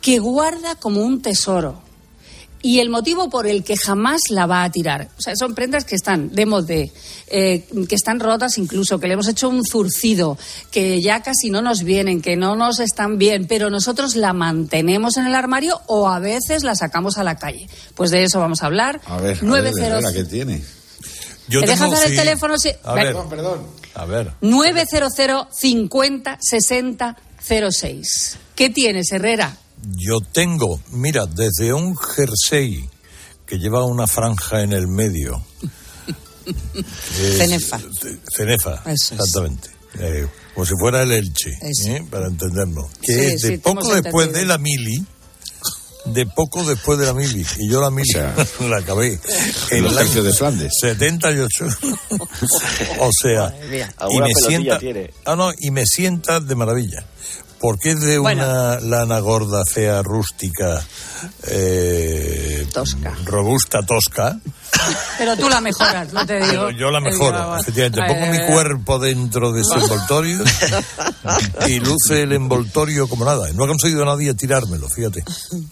[0.00, 1.82] que guarda como un tesoro.
[2.60, 5.08] Y el motivo por el que jamás la va a tirar.
[5.16, 6.90] O sea, son prendas que están de modé,
[7.28, 10.36] eh, que están rotas incluso, que le hemos hecho un zurcido,
[10.72, 15.16] que ya casi no nos vienen, que no nos están bien, pero nosotros la mantenemos
[15.18, 17.68] en el armario o a veces la sacamos a la calle.
[17.94, 19.00] Pues de eso vamos a hablar.
[19.06, 20.62] A ver, a ver, 900 Herrera, ¿qué tiene?
[21.48, 22.58] Yo ¿Me dejas tengo, dar el teléfono?
[22.58, 22.70] Sí.
[22.82, 23.04] A Ven.
[23.04, 23.16] ver,
[23.94, 24.32] A ver.
[24.40, 27.16] 900 50 60
[27.70, 28.36] 06.
[28.54, 29.56] ¿Qué tienes, Herrera?
[29.96, 32.88] Yo tengo, mira, desde un jersey
[33.46, 35.42] que lleva una franja en el medio.
[36.46, 37.78] Es- Cenefa.
[38.34, 39.12] Cenefa, Eso es.
[39.12, 39.68] exactamente.
[39.98, 41.50] Eh, como si fuera el Elche.
[41.86, 42.04] ¿eh?
[42.10, 42.86] para entendernos.
[43.02, 44.40] Que Sí, es de sí, poco después entendido.
[44.40, 45.04] de la mili,
[46.06, 47.44] de poco después de la mili.
[47.58, 48.08] Y yo la mili
[48.68, 49.18] la acabé
[49.70, 50.72] en los tercios de Flandes.
[50.80, 51.66] 78.
[53.00, 53.54] o sea,
[54.10, 55.10] y me sienta, tiene.
[55.26, 57.04] ah, no, y me sienta de maravilla.
[57.60, 58.44] Porque es de Bueno.
[58.44, 60.80] una lana gorda, fea, rústica,
[61.48, 63.16] eh, Tosca.
[63.24, 64.38] robusta, tosca.
[65.16, 66.66] Pero tú la mejoras, no te digo.
[66.66, 67.60] Pero yo la mejoro, grabador.
[67.60, 68.00] efectivamente.
[68.06, 70.38] Pongo de mi cuerpo dentro de ese envoltorio
[71.66, 73.50] y luce el envoltorio como nada.
[73.54, 75.24] No ha conseguido nadie tirármelo, fíjate.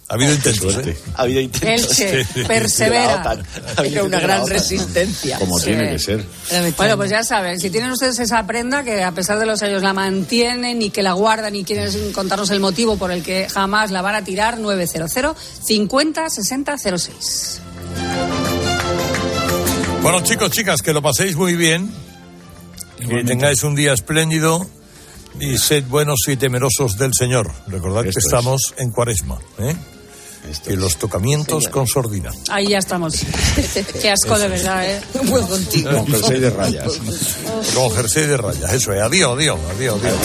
[0.08, 0.96] Ha habido intentos, ¿eh?
[1.14, 1.90] Ha habido intentos.
[1.96, 2.04] Sí.
[2.48, 3.38] persevera.
[3.76, 5.38] Habido una gran resistencia.
[5.38, 5.66] Como Sí.
[5.66, 6.24] tiene que ser.
[6.76, 9.82] Bueno, pues ya saben, si tienen ustedes esa prenda que a pesar de los años
[9.82, 13.90] la mantienen y que la guardan y quieren contarnos el motivo por el que jamás
[13.90, 17.60] la van a tirar, 900 50 60 06.
[20.02, 21.90] Bueno, chicos, chicas, que lo paséis muy bien.
[22.98, 24.66] Que tengáis un día espléndido
[25.38, 27.52] y sed buenos y temerosos del Señor.
[27.66, 28.16] Recordad que es.
[28.16, 29.76] estamos en cuaresma, ¿eh?
[30.68, 32.32] Y los tocamientos con sordina.
[32.48, 33.14] Ahí ya estamos.
[34.00, 35.00] Qué asco de verdad, ¿eh?
[35.48, 35.90] Contigo.
[35.90, 36.92] Con jersey de rayas.
[37.74, 39.02] Con jersey de rayas, eso es.
[39.02, 40.18] Adiós, adiós, adiós, adiós.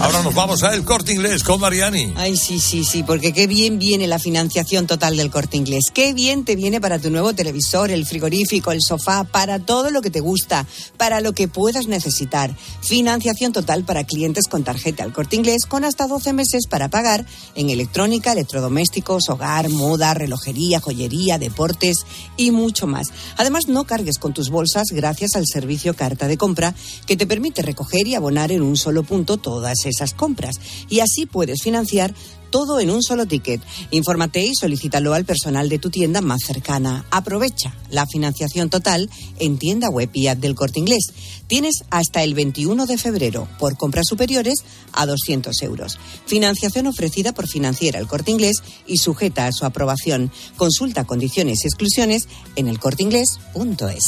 [0.00, 2.14] Ahora nos vamos a El Corte Inglés con Mariani.
[2.16, 5.84] Ay, sí, sí, sí, porque qué bien viene la financiación total del corte inglés.
[5.92, 10.02] Qué bien te viene para tu nuevo televisor, el frigorífico, el sofá, para todo lo
[10.02, 10.66] que te gusta,
[10.96, 12.54] para lo que puedas necesitar.
[12.82, 17.24] Financiación total para clientes con tarjeta al corte inglés con hasta 12 meses para pagar
[17.54, 22.06] en electrónica, electrodomésticos, hogar, moda, relojería, joyería, deportes
[22.36, 23.08] y mucho más.
[23.36, 26.74] Además, no cargues con tus bolsas gracias al servicio carta de compra
[27.06, 30.60] que te permite recoger y abonar en un solo punto todas esas compras.
[30.88, 32.14] Y así puedes financiar
[32.50, 33.60] todo en un solo ticket.
[33.90, 37.04] Infórmate y solicítalo al personal de tu tienda más cercana.
[37.10, 41.06] Aprovecha la financiación total en tienda web y app del Corte Inglés.
[41.46, 45.98] Tienes hasta el 21 de febrero por compras superiores a 200 euros.
[46.26, 50.30] Financiación ofrecida por Financiera El Corte Inglés y sujeta a su aprobación.
[50.56, 54.04] Consulta condiciones y exclusiones en elcorteinglés.es.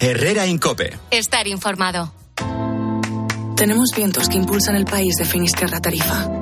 [0.00, 0.98] Herrera Incope.
[1.10, 2.12] Estar informado.
[3.56, 6.41] Tenemos vientos que impulsan el país de Finisterra Tarifa.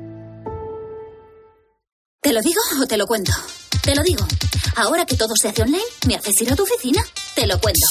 [2.23, 3.31] ¿Te lo digo o te lo cuento?
[3.81, 4.23] Te lo digo.
[4.75, 7.03] Ahora que todo se hace online, ¿me haces ir a tu oficina?
[7.33, 7.81] Te lo cuento.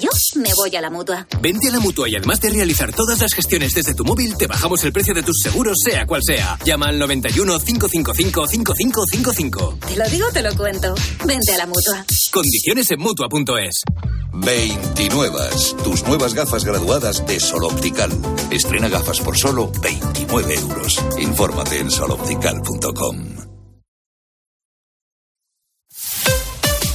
[0.00, 1.26] Yo me voy a la mutua.
[1.40, 4.46] Vente a la mutua y además de realizar todas las gestiones desde tu móvil, te
[4.46, 6.56] bajamos el precio de tus seguros, sea cual sea.
[6.64, 9.78] Llama al 91 555 5555.
[9.88, 10.94] Te lo digo, te lo cuento.
[11.26, 12.06] Vente a la mutua.
[12.30, 13.82] Condiciones en mutua.es.
[14.34, 15.48] 29.
[15.82, 18.12] Tus nuevas gafas graduadas de Sol Optical.
[18.52, 20.96] Estrena gafas por solo 29 euros.
[21.18, 23.49] Infórmate en soloptical.com.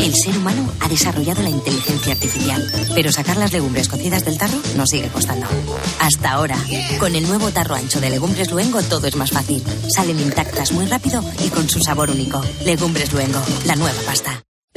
[0.00, 4.58] El ser humano ha desarrollado la inteligencia artificial, pero sacar las legumbres cocidas del tarro
[4.76, 5.46] nos sigue costando.
[6.00, 6.56] Hasta ahora,
[6.98, 9.62] con el nuevo tarro ancho de Legumbres Luengo todo es más fácil.
[9.94, 12.40] Salen intactas muy rápido y con su sabor único.
[12.64, 14.47] Legumbres Luengo, la nueva pasta.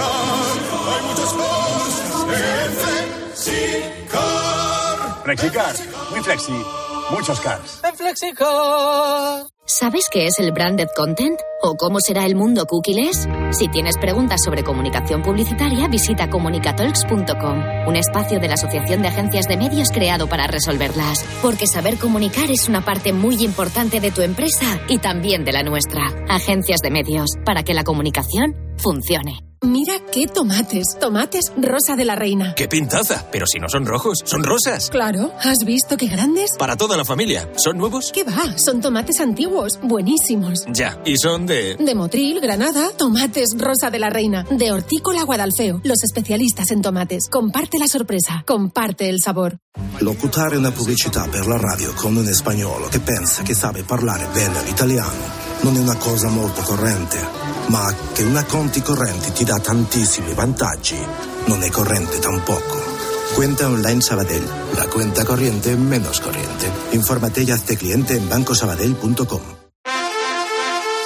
[0.00, 2.12] Hay muchos cars.
[2.54, 2.72] En
[3.36, 5.22] Flexicar.
[5.24, 5.74] Flexicar,
[6.10, 6.52] muy flexi,
[7.10, 7.80] muchos cars.
[7.84, 9.46] En Flexicar.
[9.64, 11.38] ¿Sabes qué es el branded content?
[11.62, 13.28] ¿O cómo será el mundo cookieless?
[13.52, 19.46] Si tienes preguntas sobre comunicación publicitaria, visita comunicatalks.com, un espacio de la Asociación de Agencias
[19.46, 21.24] de Medios creado para resolverlas.
[21.40, 25.62] Porque saber comunicar es una parte muy importante de tu empresa y también de la
[25.62, 26.02] nuestra.
[26.28, 29.51] Agencias de Medios, para que la comunicación funcione.
[29.64, 30.96] Mira qué tomates.
[30.98, 32.52] Tomates rosa de la reina.
[32.56, 33.28] ¡Qué pintaza!
[33.30, 34.90] Pero si no son rojos, son rosas.
[34.90, 36.56] Claro, ¿has visto qué grandes?
[36.58, 37.48] Para toda la familia.
[37.54, 38.10] ¿Son nuevos?
[38.12, 38.58] ¿Qué va?
[38.58, 40.64] Son tomates antiguos, buenísimos.
[40.72, 41.76] Ya, y son de...
[41.76, 44.44] De Motril, Granada, tomates rosa de la reina.
[44.50, 47.28] De Hortícola Guadalfeo, los especialistas en tomates.
[47.30, 49.58] Comparte la sorpresa, comparte el sabor.
[50.00, 54.60] Locutare una pubblicità per la radio con un spagnolo che pensa che sabe parlare bene
[54.64, 57.18] l'italiano non è una cosa molto corrente,
[57.72, 60.94] ma che una conti correnti ti dà tantissimi vantaggi
[61.46, 62.80] non è corrente tampoco.
[63.32, 66.70] Cuenta online Sabadell, la cuenta corriente menos corriente.
[66.90, 69.61] Infórmate y hazte cliente en bancosabadell.com.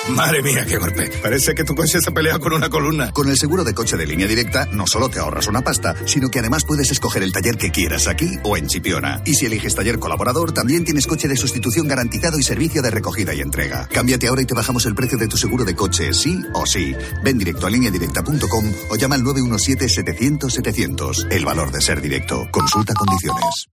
[0.08, 1.10] Madre mía, qué golpe.
[1.20, 3.10] Parece que tu coche se ha peleado con una columna.
[3.12, 6.28] Con el seguro de coche de línea directa, no solo te ahorras una pasta, sino
[6.28, 9.20] que además puedes escoger el taller que quieras aquí o en Chipiona.
[9.24, 13.34] Y si eliges taller colaborador, también tienes coche de sustitución garantizado y servicio de recogida
[13.34, 13.88] y entrega.
[13.88, 16.94] Cámbiate ahora y te bajamos el precio de tu seguro de coche, sí o sí.
[17.24, 21.32] Ven directo a lineadirecta.com o llama al 917-700-700.
[21.32, 22.46] El valor de ser directo.
[22.52, 23.66] Consulta condiciones.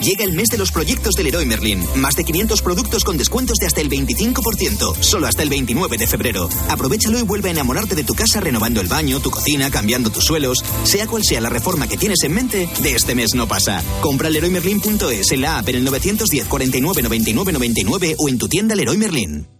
[0.00, 1.84] Llega el mes de los proyectos del Leroy Merlin.
[1.96, 5.02] Más de 500 productos con descuentos de hasta el 25%.
[5.02, 6.48] Solo hasta el 29 de febrero.
[6.68, 10.24] Aprovechalo y vuelve a enamorarte de tu casa renovando el baño, tu cocina, cambiando tus
[10.24, 10.64] suelos.
[10.84, 13.82] Sea cual sea la reforma que tienes en mente, de este mes no pasa.
[14.00, 18.74] Compra leroymerlin.es en la app en el 910 49 99 99 o en tu tienda
[18.74, 19.59] Leroy Merlin.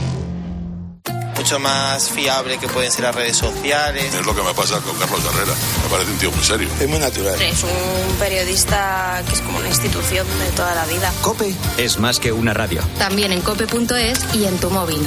[1.51, 4.13] mucho más fiable que pueden ser las redes sociales.
[4.13, 5.53] Es lo que me pasa con Carlos Herrera.
[5.83, 6.69] Me parece un tío muy serio.
[6.79, 7.41] Es muy natural.
[7.41, 11.11] Es un periodista que es como una institución de toda la vida.
[11.21, 12.81] Cope es más que una radio.
[12.97, 15.05] También en cope.es y en tu móvil.